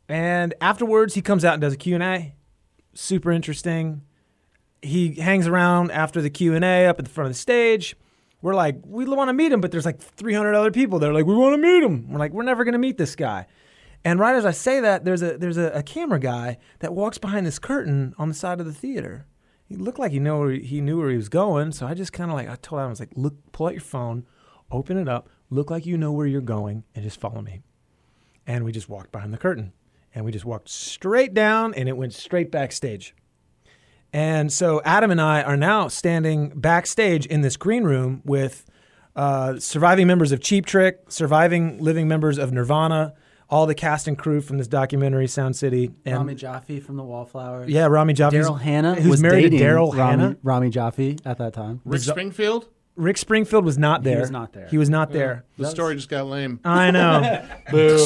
and 0.07 0.53
afterwards, 0.61 1.15
he 1.15 1.21
comes 1.21 1.43
out 1.43 1.53
and 1.53 1.61
does 1.61 1.73
a 1.73 1.77
Q 1.77 1.95
and 1.95 2.03
A. 2.03 2.33
Super 2.93 3.31
interesting. 3.31 4.01
He 4.81 5.15
hangs 5.15 5.47
around 5.47 5.91
after 5.91 6.21
the 6.21 6.29
Q 6.29 6.53
and 6.53 6.63
A 6.63 6.85
up 6.85 6.99
at 6.99 7.05
the 7.05 7.11
front 7.11 7.25
of 7.25 7.33
the 7.33 7.39
stage. 7.39 7.95
We're 8.41 8.55
like, 8.55 8.77
we 8.85 9.05
want 9.05 9.29
to 9.29 9.33
meet 9.33 9.51
him, 9.51 9.61
but 9.61 9.71
there's 9.71 9.85
like 9.85 9.99
300 9.99 10.53
other 10.53 10.71
people. 10.71 10.99
They're 10.99 11.13
like, 11.13 11.25
we 11.25 11.35
want 11.35 11.53
to 11.53 11.57
meet 11.57 11.83
him. 11.83 12.09
We're 12.09 12.19
like, 12.19 12.31
we're 12.31 12.43
never 12.43 12.63
gonna 12.63 12.77
meet 12.77 12.97
this 12.97 13.15
guy. 13.15 13.47
And 14.05 14.19
right 14.19 14.35
as 14.35 14.45
I 14.45 14.51
say 14.51 14.79
that, 14.79 15.03
there's 15.03 15.21
a 15.21 15.37
there's 15.37 15.57
a, 15.57 15.71
a 15.71 15.83
camera 15.83 16.19
guy 16.19 16.57
that 16.79 16.93
walks 16.93 17.17
behind 17.17 17.45
this 17.45 17.59
curtain 17.59 18.13
on 18.17 18.29
the 18.29 18.33
side 18.33 18.59
of 18.59 18.65
the 18.65 18.73
theater, 18.73 19.25
he 19.69 19.75
looked 19.75 19.99
like 19.99 20.11
he 20.11 20.19
know 20.19 20.39
where 20.39 20.51
he 20.51 20.81
knew 20.81 20.97
where 20.97 21.11
he 21.11 21.15
was 21.15 21.29
going. 21.29 21.71
So 21.73 21.85
I 21.85 21.93
just 21.93 22.11
kind 22.11 22.31
of 22.31 22.35
like 22.35 22.49
I 22.49 22.55
told 22.55 22.79
him 22.79 22.87
I 22.87 22.89
was 22.89 22.99
like, 22.99 23.11
look, 23.15 23.35
pull 23.51 23.67
out 23.67 23.73
your 23.73 23.81
phone, 23.81 24.25
open 24.71 24.97
it 24.97 25.07
up, 25.07 25.29
look 25.51 25.69
like 25.69 25.85
you 25.85 25.95
know 25.95 26.11
where 26.11 26.25
you're 26.25 26.41
going, 26.41 26.83
and 26.95 27.03
just 27.03 27.19
follow 27.19 27.41
me. 27.41 27.61
And 28.47 28.65
we 28.65 28.71
just 28.71 28.89
walked 28.89 29.11
behind 29.11 29.31
the 29.31 29.37
curtain, 29.37 29.73
and 30.15 30.25
we 30.25 30.31
just 30.31 30.45
walked 30.45 30.69
straight 30.69 31.35
down, 31.35 31.75
and 31.75 31.87
it 31.87 31.95
went 31.95 32.13
straight 32.13 32.51
backstage. 32.51 33.13
And 34.11 34.51
so 34.51 34.81
Adam 34.83 35.11
and 35.11 35.21
I 35.21 35.41
are 35.43 35.57
now 35.57 35.87
standing 35.87 36.49
backstage 36.49 37.25
in 37.25 37.41
this 37.41 37.57
green 37.57 37.83
room 37.83 38.21
with 38.25 38.65
uh, 39.15 39.59
surviving 39.59 40.07
members 40.07 40.31
of 40.31 40.39
Cheap 40.41 40.65
Trick, 40.65 40.99
surviving 41.09 41.77
living 41.79 42.07
members 42.07 42.37
of 42.37 42.51
Nirvana, 42.51 43.13
all 43.49 43.65
the 43.65 43.75
cast 43.75 44.07
and 44.07 44.17
crew 44.17 44.41
from 44.41 44.57
this 44.57 44.67
documentary, 44.67 45.27
Sound 45.27 45.55
City, 45.55 45.91
and 46.05 46.17
Rami 46.17 46.35
Jaffee 46.35 46.79
from 46.79 46.97
the 46.97 47.03
Wallflowers. 47.03 47.69
yeah, 47.69 47.85
Rami 47.85 48.13
Jaffee, 48.13 48.37
Daryl 48.37 48.59
Hannah, 48.59 48.95
who's 48.95 49.09
was 49.09 49.21
married 49.21 49.51
to 49.51 49.57
Daryl 49.57 49.93
Rami, 49.93 50.21
Hannah. 50.21 50.37
Rami 50.43 50.69
Jaffee 50.69 51.17
at 51.25 51.37
that 51.39 51.53
time. 51.53 51.81
Rick 51.85 52.01
Springfield. 52.01 52.67
Rick 52.99 53.17
Springfield 53.17 53.63
was 53.63 53.77
not 53.77 54.03
there. 54.03 54.15
He 54.15 54.19
was 54.21 54.31
not 54.31 54.51
there. 54.51 54.67
He 54.67 54.77
was 54.77 54.89
not 54.89 55.11
there. 55.13 55.45
The 55.57 55.69
story 55.69 55.95
just 55.95 56.09
got 56.09 56.27
lame. 56.27 56.59
I 56.65 56.91
know. 56.91 57.47
Boo. 57.71 58.05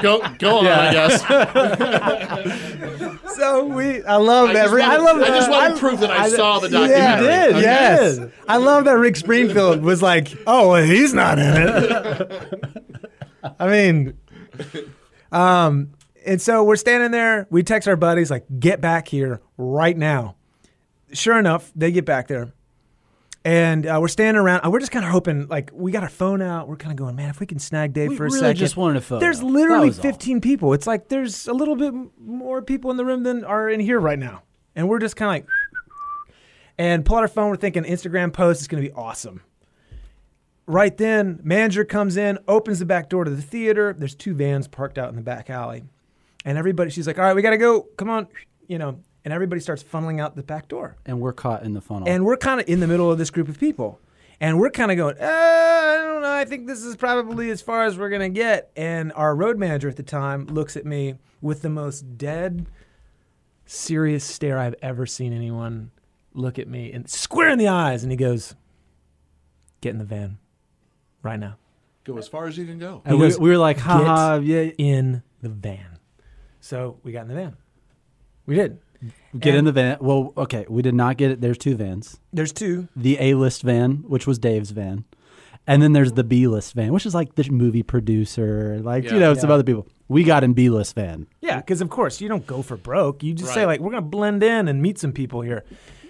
go 0.00 0.20
go 0.38 0.58
on, 0.58 0.66
I 0.66 0.92
guess. 0.92 1.20
so 3.36 3.64
we, 3.66 4.02
I 4.04 4.16
love 4.16 4.50
I 4.50 4.52
that. 4.54 4.62
just 4.64 4.74
Rick- 4.74 4.84
I 4.84 4.98
wanted- 4.98 5.20
love. 5.20 5.30
I 5.30 5.36
just 5.36 5.50
wanted 5.50 5.76
I- 5.76 5.80
proof 5.80 6.00
that 6.00 6.10
I 6.12 6.24
I- 6.24 6.28
saw 6.28 6.58
the 6.60 6.68
Yeah, 6.70 6.78
documentary. 6.78 7.24
you 7.24 7.30
did. 7.30 7.50
Okay. 7.56 7.62
Yes. 7.62 8.18
I 8.48 8.56
love 8.58 8.84
that 8.84 8.98
Rick 8.98 9.16
Springfield 9.16 9.82
was 9.82 10.00
like, 10.02 10.28
"Oh, 10.46 10.70
well, 10.70 10.84
he's 10.84 11.12
not 11.12 11.38
in 11.40 11.54
it." 11.56 12.84
I 13.58 13.68
mean, 13.68 14.16
um, 15.32 15.90
and 16.24 16.40
so 16.40 16.62
we're 16.64 16.76
standing 16.76 17.10
there. 17.10 17.46
We 17.50 17.62
text 17.62 17.88
our 17.88 17.96
buddies 17.96 18.30
like, 18.30 18.44
"Get 18.60 18.80
back 18.80 19.08
here 19.08 19.40
right 19.56 19.96
now." 19.96 20.36
Sure 21.12 21.38
enough, 21.38 21.72
they 21.74 21.90
get 21.90 22.04
back 22.04 22.28
there. 22.28 22.52
And 23.48 23.86
uh, 23.86 23.96
we're 23.98 24.08
standing 24.08 24.38
around. 24.38 24.60
uh, 24.66 24.70
We're 24.70 24.78
just 24.80 24.92
kind 24.92 25.06
of 25.06 25.10
hoping, 25.10 25.46
like, 25.48 25.70
we 25.72 25.90
got 25.90 26.02
our 26.02 26.08
phone 26.10 26.42
out. 26.42 26.68
We're 26.68 26.76
kind 26.76 26.92
of 26.92 26.98
going, 26.98 27.16
man, 27.16 27.30
if 27.30 27.40
we 27.40 27.46
can 27.46 27.58
snag 27.58 27.94
Dave 27.94 28.10
We 28.10 28.16
for 28.16 28.24
a 28.24 28.26
really 28.26 28.40
second. 28.40 28.58
just 28.58 28.76
wanted 28.76 28.98
a 28.98 29.00
photo. 29.00 29.20
There's 29.20 29.40
That 29.40 29.46
literally 29.46 29.88
was 29.88 29.98
all. 29.98 30.02
15 30.02 30.42
people. 30.42 30.74
It's 30.74 30.86
like 30.86 31.08
there's 31.08 31.46
a 31.48 31.54
little 31.54 31.74
bit 31.74 31.88
m- 31.88 32.10
more 32.20 32.60
people 32.60 32.90
in 32.90 32.98
the 32.98 33.06
room 33.06 33.22
than 33.22 33.44
are 33.44 33.70
in 33.70 33.80
here 33.80 34.00
right 34.00 34.18
now. 34.18 34.42
And 34.76 34.86
we're 34.86 34.98
just 34.98 35.16
kind 35.16 35.28
of 35.44 35.46
like, 35.46 36.34
and 36.76 37.06
pull 37.06 37.16
out 37.16 37.22
our 37.22 37.28
phone. 37.28 37.48
We're 37.48 37.56
thinking 37.56 37.84
Instagram 37.84 38.34
post 38.34 38.60
is 38.60 38.68
going 38.68 38.82
to 38.82 38.88
be 38.90 38.94
awesome. 38.94 39.40
Right 40.66 40.94
then, 40.98 41.40
manager 41.42 41.86
comes 41.86 42.18
in, 42.18 42.38
opens 42.46 42.80
the 42.80 42.84
back 42.86 43.08
door 43.08 43.24
to 43.24 43.30
the 43.30 43.40
theater. 43.40 43.94
There's 43.96 44.14
two 44.14 44.34
vans 44.34 44.68
parked 44.68 44.98
out 44.98 45.08
in 45.08 45.16
the 45.16 45.22
back 45.22 45.48
alley. 45.48 45.84
And 46.44 46.58
everybody, 46.58 46.90
she's 46.90 47.06
like, 47.06 47.18
all 47.18 47.24
right, 47.24 47.34
we 47.34 47.40
got 47.40 47.50
to 47.50 47.56
go. 47.56 47.88
Come 47.96 48.10
on. 48.10 48.28
You 48.66 48.76
know, 48.78 49.00
and 49.24 49.34
everybody 49.34 49.60
starts 49.60 49.82
funneling 49.82 50.20
out 50.20 50.36
the 50.36 50.42
back 50.42 50.68
door. 50.68 50.96
And 51.06 51.20
we're 51.20 51.32
caught 51.32 51.62
in 51.62 51.74
the 51.74 51.80
funnel. 51.80 52.08
And 52.08 52.24
we're 52.24 52.36
kind 52.36 52.60
of 52.60 52.68
in 52.68 52.80
the 52.80 52.86
middle 52.86 53.10
of 53.10 53.18
this 53.18 53.30
group 53.30 53.48
of 53.48 53.58
people. 53.58 54.00
And 54.40 54.58
we're 54.60 54.70
kind 54.70 54.90
of 54.90 54.96
going, 54.96 55.16
uh, 55.18 55.24
I 55.24 55.96
don't 55.96 56.22
know. 56.22 56.32
I 56.32 56.44
think 56.44 56.66
this 56.66 56.84
is 56.84 56.96
probably 56.96 57.50
as 57.50 57.60
far 57.60 57.84
as 57.84 57.98
we're 57.98 58.08
going 58.08 58.22
to 58.22 58.28
get. 58.28 58.70
And 58.76 59.12
our 59.14 59.34
road 59.34 59.58
manager 59.58 59.88
at 59.88 59.96
the 59.96 60.02
time 60.02 60.46
looks 60.46 60.76
at 60.76 60.86
me 60.86 61.16
with 61.40 61.62
the 61.62 61.68
most 61.68 62.16
dead, 62.16 62.66
serious 63.66 64.24
stare 64.24 64.58
I've 64.58 64.76
ever 64.80 65.06
seen 65.06 65.32
anyone 65.32 65.90
look 66.34 66.58
at 66.58 66.68
me 66.68 66.92
and 66.92 67.08
square 67.10 67.48
in 67.48 67.58
the 67.58 67.68
eyes. 67.68 68.04
And 68.04 68.12
he 68.12 68.16
goes, 68.16 68.54
Get 69.80 69.90
in 69.90 69.98
the 69.98 70.04
van 70.04 70.38
right 71.22 71.38
now. 71.38 71.56
Go 72.04 72.16
as 72.18 72.26
far 72.26 72.46
as 72.46 72.56
you 72.56 72.64
can 72.64 72.78
go. 72.78 73.02
And 73.04 73.18
we, 73.18 73.26
goes, 73.26 73.38
we 73.38 73.50
were 73.50 73.58
like, 73.58 73.76
"Get 73.76 73.84
haha, 73.84 74.38
yeah. 74.38 74.70
in 74.78 75.22
the 75.42 75.48
van. 75.48 75.98
So 76.60 76.98
we 77.02 77.12
got 77.12 77.22
in 77.22 77.28
the 77.28 77.34
van. 77.34 77.56
We 78.46 78.54
did. 78.54 78.78
Get 79.38 79.54
in 79.54 79.64
the 79.64 79.72
van. 79.72 79.98
Well, 80.00 80.32
okay, 80.36 80.64
we 80.68 80.82
did 80.82 80.94
not 80.94 81.16
get 81.16 81.30
it. 81.30 81.40
There's 81.40 81.58
two 81.58 81.76
vans. 81.76 82.18
There's 82.32 82.52
two. 82.52 82.88
The 82.96 83.16
A 83.20 83.34
list 83.34 83.62
van, 83.62 83.98
which 84.08 84.26
was 84.26 84.38
Dave's 84.38 84.70
van. 84.70 85.04
And 85.66 85.82
then 85.82 85.92
there's 85.92 86.12
the 86.12 86.24
B 86.24 86.46
list 86.48 86.72
van, 86.74 86.92
which 86.94 87.04
is 87.04 87.14
like 87.14 87.34
the 87.34 87.48
movie 87.50 87.82
producer, 87.82 88.80
like, 88.82 89.04
Yeah. 89.04 89.14
you 89.14 89.20
know, 89.20 89.34
some 89.34 89.50
other 89.50 89.62
people. 89.62 89.86
We 90.08 90.24
got 90.24 90.42
in 90.42 90.54
B 90.54 90.70
list 90.70 90.94
van. 90.94 91.26
Yeah, 91.42 91.58
because 91.58 91.82
of 91.82 91.90
course 91.90 92.20
you 92.22 92.28
don't 92.28 92.46
go 92.46 92.62
for 92.62 92.76
broke. 92.78 93.22
You 93.22 93.34
just 93.34 93.52
say 93.52 93.66
like, 93.66 93.80
we're 93.80 93.90
gonna 93.90 94.02
blend 94.02 94.42
in 94.42 94.66
and 94.68 94.80
meet 94.80 94.98
some 94.98 95.12
people 95.12 95.42
here. 95.42 95.64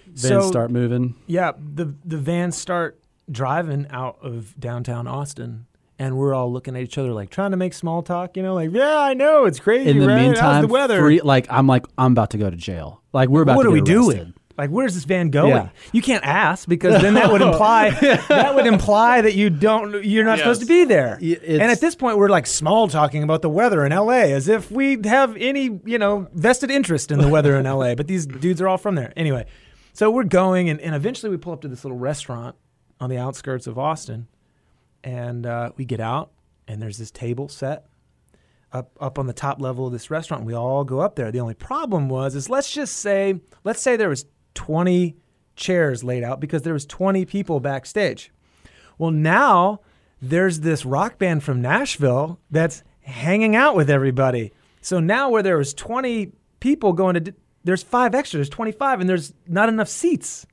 Vans 0.07 0.47
start 0.47 0.71
moving. 0.71 1.17
Yeah, 1.27 1.53
the 1.59 1.93
the 2.05 2.19
vans 2.19 2.57
start 2.57 3.01
driving 3.31 3.87
out 3.91 4.19
of 4.23 4.59
downtown 4.59 5.07
Austin, 5.09 5.67
and 5.99 6.17
we're 6.17 6.35
all 6.35 6.53
looking 6.53 6.77
at 6.77 6.83
each 6.83 6.97
other 6.99 7.13
like 7.13 7.31
trying 7.31 7.51
to 7.53 7.57
make 7.57 7.75
small 7.75 8.03
talk. 8.03 8.37
You 8.37 8.43
know, 8.43 8.55
like 8.55 8.71
yeah, 8.73 8.99
I 8.99 9.15
know 9.15 9.45
it's 9.47 9.61
crazy. 9.61 9.91
In 9.91 9.99
the 9.99 10.07
right? 10.07 10.17
How's 10.19 10.23
meantime, 10.27 10.63
the 10.63 10.69
weather? 10.69 10.99
free, 11.01 11.21
like, 11.21 11.47
I'm 11.51 11.67
like, 11.67 11.87
I'm 11.97 12.13
about 12.13 12.31
to 12.31 12.39
go 12.39 12.49
to 12.51 12.57
jail. 12.57 13.03
Like, 13.13 13.29
we're 13.29 13.43
about 13.43 13.57
what 13.57 13.65
to 13.65 13.69
are 13.71 13.73
we 13.73 13.81
get 13.81 13.87
doing? 13.87 14.35
Like, 14.57 14.71
where's 14.71 14.95
this 14.95 15.05
van 15.05 15.31
going? 15.31 15.51
Yeah. 15.51 15.69
You 15.93 16.03
can't 16.03 16.25
ask 16.25 16.69
because 16.69 17.01
then 17.01 17.15
that 17.15 17.31
would 17.31 17.43
imply 17.49 17.91
that 18.29 18.57
would 18.57 18.67
imply 18.67 19.21
that 19.21 19.35
you 19.35 19.51
don't 19.51 20.05
you're 20.05 20.25
not 20.25 20.39
supposed 20.39 20.61
to 20.63 20.67
be 20.67 20.85
there. 20.85 21.17
Y- 21.23 21.39
And 21.47 21.63
at 21.63 21.81
this 21.81 21.95
point, 21.95 22.19
we're 22.19 22.29
like 22.29 22.47
small 22.47 22.89
talking 22.89 23.23
about 23.23 23.41
the 23.43 23.49
weather 23.51 23.87
in 23.87 23.93
LA 23.93 24.15
as 24.35 24.49
if 24.49 24.69
we 24.71 24.99
have 25.05 25.37
any 25.37 25.79
you 25.85 25.99
know 25.99 26.27
vested 26.35 26.73
interest 26.73 27.13
in 27.13 27.21
the 27.21 27.29
weather 27.29 27.57
in 27.57 27.67
LA. 27.67 27.95
But 27.95 28.09
these 28.09 28.27
dudes 28.27 28.61
are 28.61 28.67
all 28.67 28.79
from 28.79 28.97
there 28.97 29.13
anyway. 29.17 29.47
So 29.93 30.11
we're 30.11 30.25
going, 30.25 30.69
and, 30.71 30.81
and 30.81 30.95
eventually 30.95 31.31
we 31.31 31.37
pull 31.39 31.53
up 31.53 31.61
to 31.63 31.69
this 31.69 31.85
little 31.85 31.99
restaurant 31.99 32.55
on 33.01 33.11
the 33.11 33.19
outskirts 33.19 33.67
of 33.69 33.79
Austin, 33.79 34.27
and 35.05 35.47
uh, 35.47 35.73
we 35.77 35.85
get 35.85 36.01
out, 36.01 36.33
and 36.67 36.81
there's 36.81 36.99
this 36.99 37.11
table 37.11 37.49
set 37.49 37.87
up 38.73 38.91
up 39.01 39.19
on 39.19 39.27
the 39.27 39.33
top 39.33 39.61
level 39.61 39.87
of 39.87 39.93
this 39.93 40.11
restaurant. 40.11 40.45
We 40.45 40.55
all 40.55 40.85
go 40.85 41.01
up 41.01 41.17
there. 41.17 41.31
The 41.33 41.41
only 41.41 41.55
problem 41.55 42.09
was 42.09 42.35
is 42.35 42.51
let's 42.51 42.71
just 42.71 42.97
say 42.97 43.41
let's 43.65 43.81
say 43.81 43.97
there 43.97 44.09
was 44.09 44.27
20 44.55 45.17
chairs 45.57 46.05
laid 46.05 46.23
out 46.23 46.41
because 46.41 46.63
there 46.63 46.73
was 46.73 46.87
20 46.87 47.25
people 47.25 47.61
backstage. 47.61 48.31
Well, 48.97 49.11
now 49.11 49.81
there's 50.21 50.61
this 50.61 50.85
rock 50.85 51.19
band 51.19 51.43
from 51.43 51.63
Nashville 51.63 52.41
that's 52.51 52.83
hanging 53.01 53.57
out 53.57 53.75
with 53.77 53.89
everybody. 53.89 54.53
So 54.81 55.01
now 55.01 55.31
where 55.31 55.43
there 55.43 55.59
was 55.59 55.75
20 55.75 56.33
people 56.61 56.93
going 56.93 57.25
to 57.25 57.35
there's 57.65 57.83
five 57.83 58.15
extra, 58.15 58.39
there's 58.39 58.49
25 58.49 59.01
and 59.01 59.09
there's 59.09 59.35
not 59.47 59.69
enough 59.69 59.89
seats. 59.89 60.47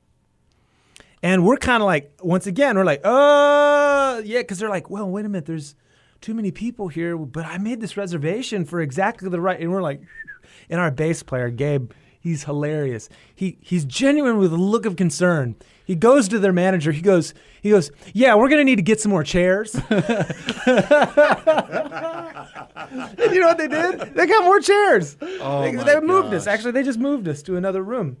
And 1.26 1.44
we're 1.44 1.56
kind 1.56 1.82
of 1.82 1.88
like, 1.88 2.12
once 2.22 2.46
again, 2.46 2.76
we're 2.76 2.84
like, 2.84 3.00
uh, 3.02 4.22
yeah, 4.24 4.42
because 4.42 4.60
they're 4.60 4.68
like, 4.68 4.88
well, 4.88 5.10
wait 5.10 5.24
a 5.24 5.28
minute, 5.28 5.44
there's 5.44 5.74
too 6.20 6.34
many 6.34 6.52
people 6.52 6.86
here, 6.86 7.16
but 7.18 7.44
I 7.44 7.58
made 7.58 7.80
this 7.80 7.96
reservation 7.96 8.64
for 8.64 8.80
exactly 8.80 9.28
the 9.28 9.40
right. 9.40 9.58
And 9.58 9.72
we're 9.72 9.82
like, 9.82 10.02
and 10.70 10.80
our 10.80 10.92
bass 10.92 11.24
player, 11.24 11.50
Gabe, 11.50 11.90
he's 12.20 12.44
hilarious. 12.44 13.08
He 13.34 13.58
he's 13.60 13.84
genuine 13.84 14.38
with 14.38 14.52
a 14.52 14.56
look 14.56 14.86
of 14.86 14.94
concern. 14.94 15.56
He 15.84 15.96
goes 15.96 16.28
to 16.28 16.38
their 16.38 16.52
manager. 16.52 16.92
He 16.92 17.02
goes, 17.02 17.34
he 17.60 17.70
goes, 17.70 17.90
yeah, 18.14 18.36
we're 18.36 18.48
gonna 18.48 18.62
need 18.62 18.76
to 18.76 18.82
get 18.82 19.00
some 19.00 19.10
more 19.10 19.24
chairs. 19.24 19.74
and 19.74 19.84
you 23.34 23.40
know 23.40 23.48
what 23.48 23.58
they 23.58 23.66
did? 23.66 24.14
They 24.14 24.28
got 24.28 24.44
more 24.44 24.60
chairs. 24.60 25.16
Oh 25.40 25.62
they, 25.62 25.74
they 25.74 26.00
moved 26.00 26.32
us. 26.32 26.46
Actually, 26.46 26.70
they 26.70 26.84
just 26.84 27.00
moved 27.00 27.26
us 27.26 27.42
to 27.42 27.56
another 27.56 27.82
room. 27.82 28.16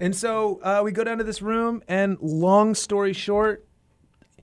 And 0.00 0.14
so 0.16 0.60
uh, 0.62 0.80
we 0.84 0.92
go 0.92 1.04
down 1.04 1.18
to 1.18 1.24
this 1.24 1.42
room, 1.42 1.82
and 1.88 2.18
long 2.20 2.74
story 2.74 3.12
short, 3.12 3.64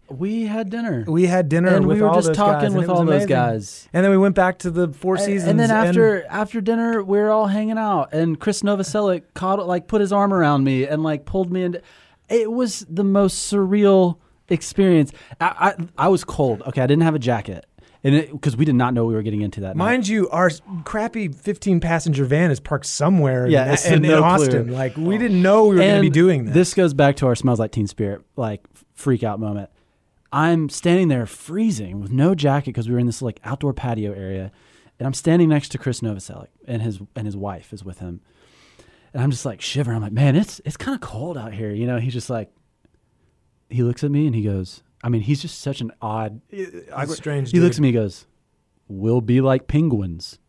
We 0.09 0.45
had 0.45 0.69
dinner. 0.69 1.03
we 1.07 1.27
had 1.27 1.49
dinner 1.49 1.69
and 1.69 1.85
with 1.85 1.97
we 1.97 2.01
were 2.01 2.09
all 2.09 2.15
just 2.15 2.33
talking 2.33 2.69
guys, 2.69 2.77
with 2.77 2.89
all 2.89 3.05
those 3.05 3.25
guys. 3.25 3.88
And 3.93 4.03
then 4.03 4.12
we 4.12 4.17
went 4.17 4.35
back 4.35 4.59
to 4.59 4.71
the 4.71 4.88
Four 4.88 5.17
Seasons. 5.17 5.49
And 5.49 5.59
then 5.59 5.69
after 5.71 6.25
after 6.27 6.62
dinner, 6.62 7.03
we 7.03 7.17
were 7.19 7.29
all 7.29 7.47
hanging 7.47 7.77
out, 7.77 8.13
and 8.13 8.39
Chris 8.39 8.62
Novoselic 8.63 9.23
caught 9.33 9.65
like 9.67 9.88
put 9.88 10.01
his 10.01 10.12
arm 10.12 10.33
around 10.33 10.63
me 10.63 10.85
and 10.85 11.03
like 11.03 11.25
pulled 11.25 11.51
me 11.51 11.63
into. 11.63 11.81
It 12.29 12.51
was 12.51 12.85
the 12.89 13.03
most 13.03 13.51
surreal 13.51 14.17
experience. 14.49 15.12
I 15.39 15.75
I, 15.77 16.05
I 16.05 16.07
was 16.07 16.23
cold. 16.23 16.63
Okay, 16.67 16.81
I 16.81 16.88
didn't 16.88 17.03
have 17.03 17.15
a 17.15 17.19
jacket, 17.19 17.65
and 18.03 18.31
because 18.31 18.55
we 18.55 18.65
did 18.65 18.75
not 18.75 18.93
know 18.93 19.05
we 19.05 19.13
were 19.13 19.21
getting 19.21 19.41
into 19.41 19.62
that. 19.62 19.75
night. 19.75 19.83
Mind 19.83 20.07
you, 20.07 20.29
our 20.29 20.49
crappy 20.85 21.27
15 21.27 21.79
passenger 21.79 22.23
van 22.25 22.49
is 22.51 22.59
parked 22.59 22.85
somewhere 22.85 23.47
Yeah, 23.47 23.75
in, 23.85 23.93
in, 23.93 24.05
in 24.05 24.12
no 24.12 24.17
clue. 24.19 24.23
Austin. 24.25 24.71
Like, 24.71 24.95
we 24.95 25.17
didn't 25.17 25.41
know 25.41 25.65
we 25.65 25.75
were 25.75 25.81
going 25.81 25.95
to 25.95 26.01
be 26.01 26.09
doing 26.09 26.45
this. 26.45 26.53
This 26.53 26.73
goes 26.73 26.93
back 26.93 27.17
to 27.17 27.27
our 27.27 27.35
smells 27.35 27.59
like 27.59 27.71
Teen 27.71 27.88
Spirit 27.88 28.21
like 28.35 28.63
freak 28.93 29.23
out 29.23 29.39
moment. 29.39 29.69
I'm 30.31 30.69
standing 30.69 31.07
there 31.07 31.25
freezing 31.25 31.99
with 32.01 32.12
no 32.12 32.35
jacket 32.35 32.67
because 32.69 32.88
we 32.88 32.93
were 32.93 32.99
in 32.99 33.07
this 33.07 33.21
like 33.21 33.39
outdoor 33.43 33.73
patio 33.73 34.13
area, 34.13 34.51
and 34.99 35.05
I'm 35.07 35.13
standing 35.15 35.49
next 35.49 35.69
to 35.69 35.77
Chris 35.79 36.01
Novoselic 36.01 36.47
and 36.67 36.81
his 36.83 36.99
and 37.15 37.25
his 37.25 37.35
wife 37.35 37.73
is 37.73 37.83
with 37.83 37.97
him, 37.97 38.21
and 39.12 39.23
I'm 39.23 39.31
just 39.31 39.43
like 39.43 39.59
shivering. 39.59 39.95
I'm 39.97 40.03
like, 40.03 40.12
man, 40.12 40.35
it's 40.35 40.62
it's 40.65 40.77
kind 40.77 40.93
of 40.93 41.01
cold 41.01 41.35
out 41.35 41.51
here, 41.53 41.71
you 41.71 41.88
know. 41.88 41.97
He's 41.97 42.13
just 42.13 42.29
like, 42.29 42.51
he 43.71 43.81
looks 43.81 44.03
at 44.03 44.12
me 44.12 44.27
and 44.27 44.35
he 44.35 44.43
goes, 44.43 44.83
I 45.03 45.09
mean, 45.09 45.21
he's 45.21 45.41
just 45.41 45.59
such 45.62 45.81
an 45.81 45.91
odd, 46.01 46.41
uh, 46.51 47.05
He's 47.05 47.15
strange. 47.15 47.51
he 47.51 47.59
looks 47.59 47.77
at 47.77 47.81
me 47.81 47.89
and 47.89 47.95
goes, 47.95 48.25
We'll 48.88 49.21
be 49.21 49.39
like 49.41 49.67
penguins. 49.67 50.39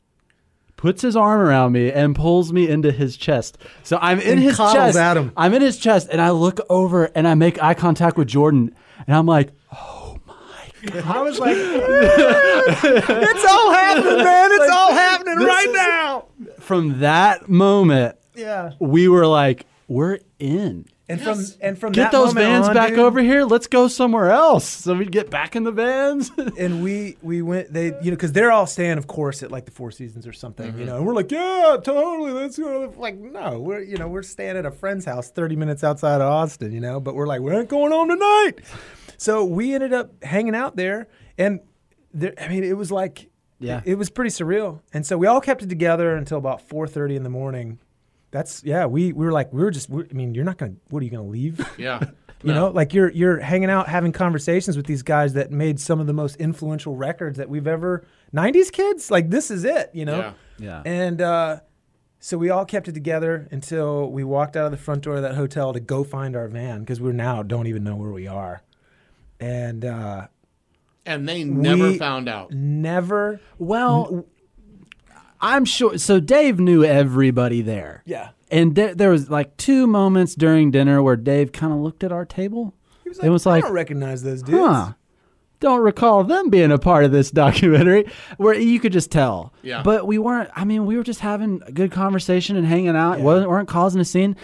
Puts 0.76 1.02
his 1.02 1.14
arm 1.14 1.40
around 1.42 1.72
me 1.72 1.92
and 1.92 2.16
pulls 2.16 2.52
me 2.54 2.66
into 2.68 2.90
his 2.90 3.16
chest. 3.18 3.58
So 3.82 3.98
I'm 4.00 4.18
in 4.18 4.32
And 4.32 4.40
his 4.40 4.56
coddles 4.56 4.74
chest. 4.94 4.96
Adam. 4.98 5.30
I'm 5.36 5.52
in 5.52 5.60
his 5.60 5.76
chest 5.76 6.08
and 6.10 6.20
I 6.22 6.30
look 6.30 6.58
over 6.70 7.04
and 7.14 7.28
I 7.28 7.34
make 7.34 7.62
eye 7.62 7.74
contact 7.74 8.16
with 8.16 8.28
Jordan 8.28 8.74
and 9.06 9.14
I'm 9.14 9.26
like, 9.26 9.50
Oh 9.72 10.16
my. 10.26 11.02
I 11.04 11.20
was 11.20 11.38
like, 11.38 11.54
it's 11.58 13.44
all 13.44 13.72
happening, 13.72 14.24
man. 14.24 14.52
It's 14.52 14.70
all 14.72 14.92
happening 14.92 15.38
right 15.38 15.70
now. 15.72 16.24
from 16.60 17.00
that 17.00 17.48
moment, 17.48 18.16
Yeah. 18.34 18.72
we 18.80 19.06
were 19.08 19.26
like, 19.26 19.66
we're 19.88 20.18
in. 20.38 20.86
And 21.10 21.20
from 21.20 21.44
and 21.60 21.78
from 21.78 21.92
Get 21.92 22.04
that 22.04 22.12
those 22.12 22.34
moment 22.34 22.46
vans 22.46 22.68
on, 22.68 22.74
back 22.74 22.90
dude, 22.90 22.98
over 23.00 23.20
here. 23.20 23.44
Let's 23.44 23.66
go 23.66 23.88
somewhere 23.88 24.30
else. 24.30 24.66
So 24.68 24.94
we 24.94 25.06
get 25.06 25.28
back 25.28 25.56
in 25.56 25.64
the 25.64 25.72
vans. 25.72 26.30
and 26.58 26.82
we 26.82 27.16
we 27.20 27.42
went 27.42 27.72
they 27.72 27.86
you 27.86 28.10
know 28.10 28.16
because 28.16 28.32
they're 28.32 28.52
all 28.52 28.66
staying 28.66 28.96
of 28.98 29.06
course 29.06 29.42
at 29.42 29.50
like 29.50 29.64
the 29.64 29.70
Four 29.72 29.90
Seasons 29.90 30.26
or 30.26 30.32
something 30.32 30.70
Mm-hmm. 30.70 30.78
you 30.80 30.86
know 30.86 30.96
and 30.98 31.06
we're 31.06 31.14
like 31.14 31.30
yeah 31.32 31.76
totally 31.82 32.30
let's 32.32 32.58
go 32.58 32.92
like 32.96 33.16
no 33.16 33.58
we're 33.58 33.80
you 33.80 33.96
know 33.96 34.08
we're 34.08 34.22
staying 34.22 34.56
at 34.56 34.64
a 34.66 34.70
friend's 34.70 35.04
house 35.04 35.30
thirty 35.30 35.56
minutes 35.56 35.82
outside 35.82 36.20
of 36.20 36.30
Austin 36.30 36.72
you 36.72 36.80
know 36.80 37.00
but 37.00 37.14
we're 37.14 37.26
like 37.26 37.40
we 37.40 37.52
ain't 37.52 37.68
going 37.68 37.90
home 37.92 38.08
tonight 38.08 38.60
so 39.16 39.44
we 39.44 39.74
ended 39.74 39.92
up 39.92 40.22
hanging 40.22 40.54
out 40.54 40.76
there 40.76 41.08
and 41.38 41.60
there 42.14 42.34
I 42.38 42.48
mean 42.48 42.62
it 42.62 42.76
was 42.76 42.92
like 42.92 43.30
Yeah. 43.58 43.78
it, 43.84 43.92
it 43.92 43.94
was 43.96 44.10
pretty 44.10 44.30
surreal 44.30 44.80
and 44.92 45.04
so 45.06 45.16
we 45.18 45.26
all 45.26 45.40
kept 45.40 45.62
it 45.62 45.68
together 45.68 46.14
until 46.14 46.38
about 46.38 46.60
four 46.68 46.86
thirty 46.86 47.16
in 47.16 47.22
the 47.24 47.30
morning. 47.30 47.78
That's 48.30 48.62
yeah. 48.64 48.86
We, 48.86 49.12
we 49.12 49.24
were 49.26 49.32
like 49.32 49.52
we 49.52 49.62
were 49.62 49.70
just. 49.70 49.88
we 49.90 50.04
I 50.10 50.12
mean, 50.12 50.34
you're 50.34 50.44
not 50.44 50.58
gonna. 50.58 50.74
What 50.90 51.00
are 51.00 51.04
you 51.04 51.10
gonna 51.10 51.24
leave? 51.24 51.60
Yeah. 51.78 52.00
You 52.42 52.54
No. 52.54 52.68
know, 52.68 52.68
like 52.70 52.94
you're 52.94 53.10
you're 53.10 53.38
hanging 53.38 53.68
out 53.68 53.86
having 53.86 54.12
conversations 54.12 54.74
with 54.74 54.86
these 54.86 55.02
guys 55.02 55.34
that 55.34 55.50
made 55.50 55.78
some 55.78 56.00
of 56.00 56.06
the 56.06 56.14
most 56.14 56.36
influential 56.36 56.96
records 56.96 57.36
that 57.36 57.50
we've 57.50 57.66
ever 57.66 58.06
90s 58.34 58.72
kids. 58.72 59.10
Like 59.10 59.28
this 59.28 59.50
is 59.50 59.62
it, 59.66 59.90
you 59.92 60.06
know? 60.06 60.18
Yeah. 60.18 60.32
Yeah. 60.58 60.82
And 60.86 61.20
uh 61.20 61.60
so 62.18 62.38
we 62.38 62.48
all 62.48 62.64
kept 62.64 62.88
it 62.88 62.92
together 62.92 63.46
until 63.50 64.10
we 64.10 64.24
walked 64.24 64.56
out 64.56 64.64
of 64.64 64.70
the 64.70 64.78
front 64.78 65.02
door 65.02 65.16
of 65.16 65.22
that 65.22 65.34
hotel 65.34 65.74
to 65.74 65.80
go 65.80 66.02
find 66.02 66.34
our 66.34 66.48
van 66.48 66.80
because 66.80 66.98
we 66.98 67.12
now 67.12 67.42
don't 67.42 67.66
even 67.66 67.84
know 67.84 67.96
where 67.96 68.10
we 68.10 68.26
are. 68.26 68.62
And 69.38 69.84
uh 69.84 70.28
And 71.04 71.28
they 71.28 71.44
never 71.44 71.90
we 71.90 71.98
found 71.98 72.26
out. 72.26 72.52
Never 72.52 73.38
Well, 73.58 74.24
I'm 75.40 75.64
sure. 75.64 75.96
So 75.98 76.20
Dave 76.20 76.58
knew 76.60 76.84
everybody 76.84 77.62
there. 77.62 78.02
Yeah. 78.06 78.30
And 78.50 78.74
there, 78.74 78.94
there 78.94 79.10
was 79.10 79.30
like 79.30 79.56
two 79.56 79.86
moments 79.86 80.34
during 80.34 80.70
dinner 80.70 81.02
where 81.02 81.16
Dave 81.16 81.52
kind 81.52 81.72
of 81.72 81.78
looked 81.78 82.02
at 82.04 82.12
our 82.12 82.24
table. 82.26 82.74
He 83.04 83.08
was 83.08 83.18
it 83.18 83.22
like, 83.22 83.30
was 83.30 83.46
I 83.46 83.50
like, 83.52 83.64
don't 83.64 83.72
recognize 83.72 84.22
those 84.22 84.42
dudes. 84.42 84.58
huh. 84.58 84.92
Don't 85.60 85.80
recall 85.82 86.24
them 86.24 86.48
being 86.48 86.72
a 86.72 86.78
part 86.78 87.04
of 87.04 87.12
this 87.12 87.30
documentary 87.44 88.06
where 88.38 88.54
you 88.54 88.80
could 88.80 88.92
just 88.92 89.10
tell. 89.10 89.52
Yeah. 89.62 89.82
But 89.82 90.06
we 90.06 90.18
weren't, 90.18 90.50
I 90.56 90.64
mean, 90.64 90.86
we 90.86 90.96
were 90.96 91.02
just 91.04 91.20
having 91.20 91.60
a 91.66 91.70
good 91.72 91.92
conversation 91.92 92.56
and 92.56 92.66
hanging 92.66 92.96
out. 92.96 93.20
wasn't 93.20 93.48
weren't 93.50 93.68
causing 93.68 94.00
a 94.00 94.04
scene. 94.04 94.36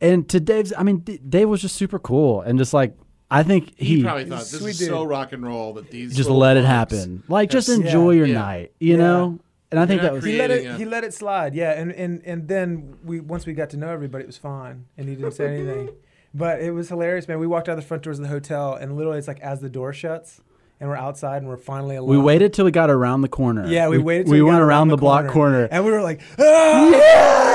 And 0.00 0.28
to 0.30 0.40
Dave's, 0.40 0.72
I 0.76 0.82
mean, 0.82 0.98
D- 0.98 1.18
Dave 1.18 1.48
was 1.48 1.60
just 1.62 1.76
super 1.76 1.98
cool 1.98 2.40
and 2.40 2.58
just 2.58 2.72
like, 2.74 2.96
I 3.30 3.42
think 3.44 3.78
He, 3.78 3.96
he, 3.96 4.02
probably 4.02 4.24
thought 4.24 4.40
this 4.40 4.58
Sweet 4.58 4.70
is 4.70 4.78
dude. 4.80 4.88
so 4.88 5.04
rock 5.04 5.32
and 5.32 5.42
roll 5.46 5.74
that 5.74 5.90
these 5.90 6.16
just 6.16 6.28
let 6.28 6.56
it 6.56 6.64
happen. 6.64 7.22
Like, 7.28 7.48
just 7.50 7.68
enjoy 7.68 8.10
Yeah. 8.12 8.16
your 8.18 8.26
Yeah. 8.26 8.34
night, 8.40 8.72
you 8.80 8.92
Yeah. 8.92 8.96
know? 8.98 9.38
And 9.72 9.80
I 9.80 9.86
think 9.86 10.02
that 10.02 10.12
was 10.12 10.22
He 10.24 10.36
let 10.38 10.50
it. 10.52 10.66
a- 10.66 10.74
He 10.76 10.84
let 10.84 11.02
it 11.02 11.12
slide. 11.14 11.54
Yeah, 11.54 11.72
and 11.72 11.90
and 11.92 12.22
and 12.24 12.46
then 12.46 12.94
we 13.04 13.18
once 13.20 13.44
we 13.46 13.52
got 13.54 13.70
to 13.70 13.76
know 13.76 13.88
everybody, 13.88 14.22
it 14.24 14.28
was 14.28 14.36
fine, 14.38 14.84
and 14.96 15.08
he 15.08 15.16
didn't 15.16 15.32
say 15.32 15.46
anything. 15.56 15.88
But 16.34 16.62
it 16.62 16.70
was 16.70 16.88
hilarious, 16.88 17.28
man. 17.28 17.38
We 17.40 17.46
walked 17.46 17.68
out 17.68 17.74
the 17.76 17.82
front 17.82 18.04
doors 18.04 18.18
of 18.18 18.22
the 18.22 18.30
hotel, 18.30 18.72
and 18.74 18.96
literally, 18.96 19.18
it's 19.18 19.28
like 19.28 19.40
as 19.40 19.60
the 19.60 19.68
door 19.68 19.92
shuts, 19.92 20.40
and 20.80 20.88
we're 20.88 20.96
outside, 20.96 21.42
and 21.42 21.46
we're 21.48 21.58
finally 21.58 21.94
alone. 21.96 22.08
We 22.08 22.16
waited 22.16 22.54
till 22.54 22.64
we 22.64 22.70
got 22.70 22.88
around 22.88 23.20
the 23.20 23.28
corner. 23.28 23.66
Yeah, 23.66 23.88
we, 23.90 23.98
waited. 23.98 24.28
Till 24.28 24.32
we 24.32 24.38
we 24.40 24.48
went 24.48 24.56
got 24.60 24.62
around 24.62 24.88
the, 24.88 24.96
block 24.96 25.26
corner. 25.28 25.68
and 25.70 25.84
we 25.84 25.90
were 25.90 26.00
like, 26.00 26.22
ah! 26.38 27.52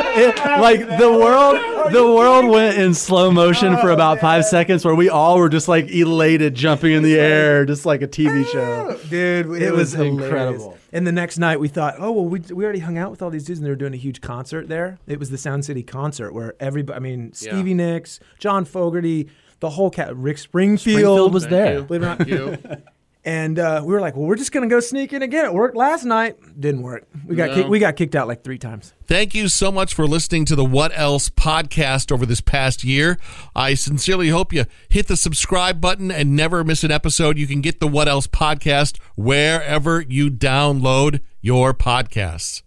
It- 0.21 0.37
like 0.37 0.79
the 0.99 1.11
world, 1.11 1.93
the 1.93 2.05
world 2.05 2.45
went 2.45 2.77
in 2.77 2.93
slow 2.93 3.31
motion 3.31 3.77
for 3.77 3.89
about 3.89 4.19
five 4.19 4.45
seconds, 4.45 4.85
where 4.85 4.95
we 4.95 5.09
all 5.09 5.37
were 5.37 5.49
just 5.49 5.67
like 5.67 5.89
elated, 5.89 6.55
jumping 6.55 6.93
in 6.93 7.03
the 7.03 7.19
air, 7.19 7.65
just 7.65 7.85
like 7.85 8.01
a 8.01 8.07
TV 8.07 8.43
ah, 8.45 8.51
show. 8.51 8.99
dude, 9.09 9.47
it, 9.47 9.61
It 9.63 9.71
was, 9.71 9.95
was 9.95 10.05
incredible. 10.05 10.77
And 10.93 11.07
the 11.07 11.11
next 11.11 11.37
night, 11.37 11.59
we 11.59 11.67
thought, 11.67 11.95
oh 11.99 12.11
well, 12.11 12.25
we, 12.25 12.39
we 12.39 12.63
already 12.63 12.79
hung 12.79 12.97
out 12.97 13.11
with 13.11 13.21
all 13.21 13.29
these 13.29 13.45
dudes, 13.45 13.59
and 13.59 13.65
they 13.65 13.71
were 13.71 13.75
doing 13.75 13.93
a 13.93 13.97
huge 13.97 14.21
concert 14.21 14.67
there. 14.67 14.99
It 15.07 15.19
was 15.19 15.29
the 15.29 15.37
Sound 15.37 15.65
City 15.65 15.83
concert 15.83 16.33
where 16.33 16.55
everybody, 16.59 16.97
I 16.97 16.99
mean, 16.99 17.33
Stevie 17.33 17.73
Nicks, 17.73 18.19
John 18.39 18.65
Fogerty, 18.65 19.29
the 19.59 19.69
whole 19.71 19.89
cat, 19.89 20.15
Rick 20.15 20.37
Springfield, 20.39 20.97
Springfield 20.97 21.33
was 21.33 21.47
there. 21.47 21.81
Believe 21.83 22.03
it 22.03 22.21
or 22.29 22.57
not. 22.67 22.81
And 23.23 23.59
uh, 23.59 23.83
we 23.85 23.93
were 23.93 24.01
like, 24.01 24.15
well, 24.15 24.25
we're 24.25 24.35
just 24.35 24.51
gonna 24.51 24.67
go 24.67 24.79
sneak 24.79 25.13
in 25.13 25.21
again. 25.21 25.45
It 25.45 25.53
worked 25.53 25.75
last 25.75 26.05
night. 26.05 26.37
Didn't 26.59 26.81
work. 26.81 27.05
We 27.27 27.35
got 27.35 27.55
No. 27.55 27.67
we 27.67 27.77
got 27.77 27.95
kicked 27.95 28.15
out 28.15 28.27
like 28.27 28.43
three 28.43 28.57
times. 28.57 28.93
Thank 29.05 29.35
you 29.35 29.47
so 29.47 29.71
much 29.71 29.93
for 29.93 30.07
listening 30.07 30.43
to 30.45 30.55
the 30.55 30.65
What 30.65 30.91
Else 30.97 31.29
podcast 31.29 32.11
over 32.11 32.25
this 32.25 32.41
past 32.41 32.83
year. 32.83 33.19
I 33.55 33.75
sincerely 33.75 34.29
hope 34.29 34.51
you 34.51 34.65
hit 34.89 35.07
the 35.07 35.15
subscribe 35.17 35.79
button 35.79 36.09
and 36.09 36.35
never 36.35 36.63
miss 36.63 36.83
an 36.83 36.89
episode. 36.91 37.37
You 37.37 37.45
can 37.45 37.61
get 37.61 37.79
the 37.79 37.87
What 37.87 38.07
Else 38.07 38.25
podcast 38.25 38.97
wherever 39.15 40.01
you 40.01 40.31
download 40.31 41.19
your 41.41 41.73
podcasts. 41.75 42.63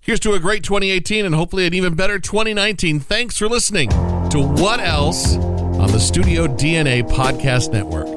Here's 0.00 0.20
to 0.20 0.34
a 0.34 0.38
great 0.38 0.62
2018 0.62 1.24
and 1.26 1.34
hopefully 1.34 1.66
an 1.66 1.74
even 1.74 1.96
better 1.96 2.20
2019. 2.20 3.00
Thanks 3.00 3.36
for 3.36 3.48
listening 3.48 3.88
to 3.88 4.38
What 4.40 4.78
Else 4.78 5.34
on 5.34 5.90
the 5.90 5.98
Studio 5.98 6.46
DNA 6.46 7.02
Podcast 7.02 7.72
Network. 7.72 8.15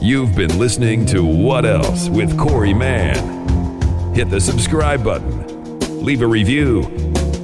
You've 0.00 0.36
been 0.36 0.58
listening 0.60 1.06
to 1.06 1.24
What 1.24 1.66
Else 1.66 2.08
with 2.08 2.38
Corey 2.38 2.72
Mann. 2.72 4.14
Hit 4.14 4.30
the 4.30 4.40
subscribe 4.40 5.02
button, 5.02 5.80
leave 6.04 6.22
a 6.22 6.26
review, 6.26 6.82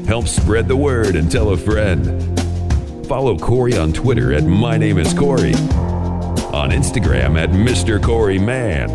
help 0.06 0.28
spread 0.28 0.68
the 0.68 0.76
word, 0.76 1.16
and 1.16 1.30
tell 1.30 1.50
a 1.50 1.56
friend. 1.56 2.38
Follow 3.08 3.36
Corey 3.36 3.76
on 3.76 3.92
Twitter 3.92 4.32
at 4.32 4.44
My 4.44 4.76
Name 4.76 4.98
is 4.98 5.12
Corey, 5.12 5.54
on 6.54 6.70
Instagram 6.70 7.36
at 7.36 7.50
Mr. 7.50 8.00
Corey 8.00 8.38
Mann. 8.38 8.88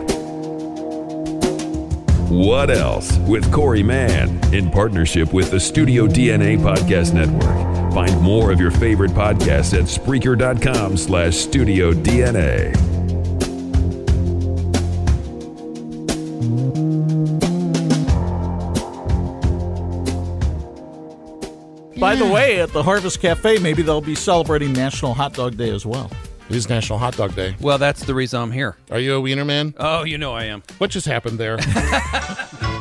What 2.30 2.70
Else 2.70 3.18
with 3.28 3.52
Corey 3.52 3.84
Mann 3.84 4.40
in 4.54 4.72
partnership 4.72 5.34
with 5.34 5.52
the 5.52 5.60
Studio 5.60 6.08
DNA 6.08 6.58
Podcast 6.58 7.14
Network. 7.14 7.94
Find 7.94 8.22
more 8.22 8.52
of 8.54 8.60
your 8.62 8.72
favorite 8.72 9.12
podcasts 9.12 9.78
at 9.78 9.86
Spreaker.com 9.86 10.96
slash 10.96 11.36
Studio 11.36 11.92
DNA. 11.92 12.89
By 22.10 22.16
the 22.16 22.26
way, 22.26 22.60
at 22.60 22.74
the 22.74 22.82
Harvest 22.82 23.22
Cafe, 23.22 23.60
maybe 23.60 23.84
they'll 23.84 24.02
be 24.02 24.16
celebrating 24.16 24.74
National 24.74 25.14
Hot 25.14 25.32
Dog 25.36 25.58
Day 25.58 25.70
as 25.70 25.86
well. 25.86 26.10
It 26.50 26.56
is 26.56 26.68
National 26.68 26.98
Hot 26.98 27.16
Dog 27.16 27.36
Day. 27.36 27.56
Well, 27.62 27.78
that's 27.78 28.04
the 28.04 28.16
reason 28.16 28.42
I'm 28.42 28.52
here. 28.52 28.76
Are 28.90 28.98
you 28.98 29.14
a 29.14 29.22
wiener 29.22 29.46
man? 29.46 29.76
Oh, 29.78 30.04
you 30.06 30.18
know 30.18 30.34
I 30.34 30.46
am. 30.46 30.64
What 30.80 30.90
just 30.90 31.06
happened 31.06 31.38
there? 31.38 31.60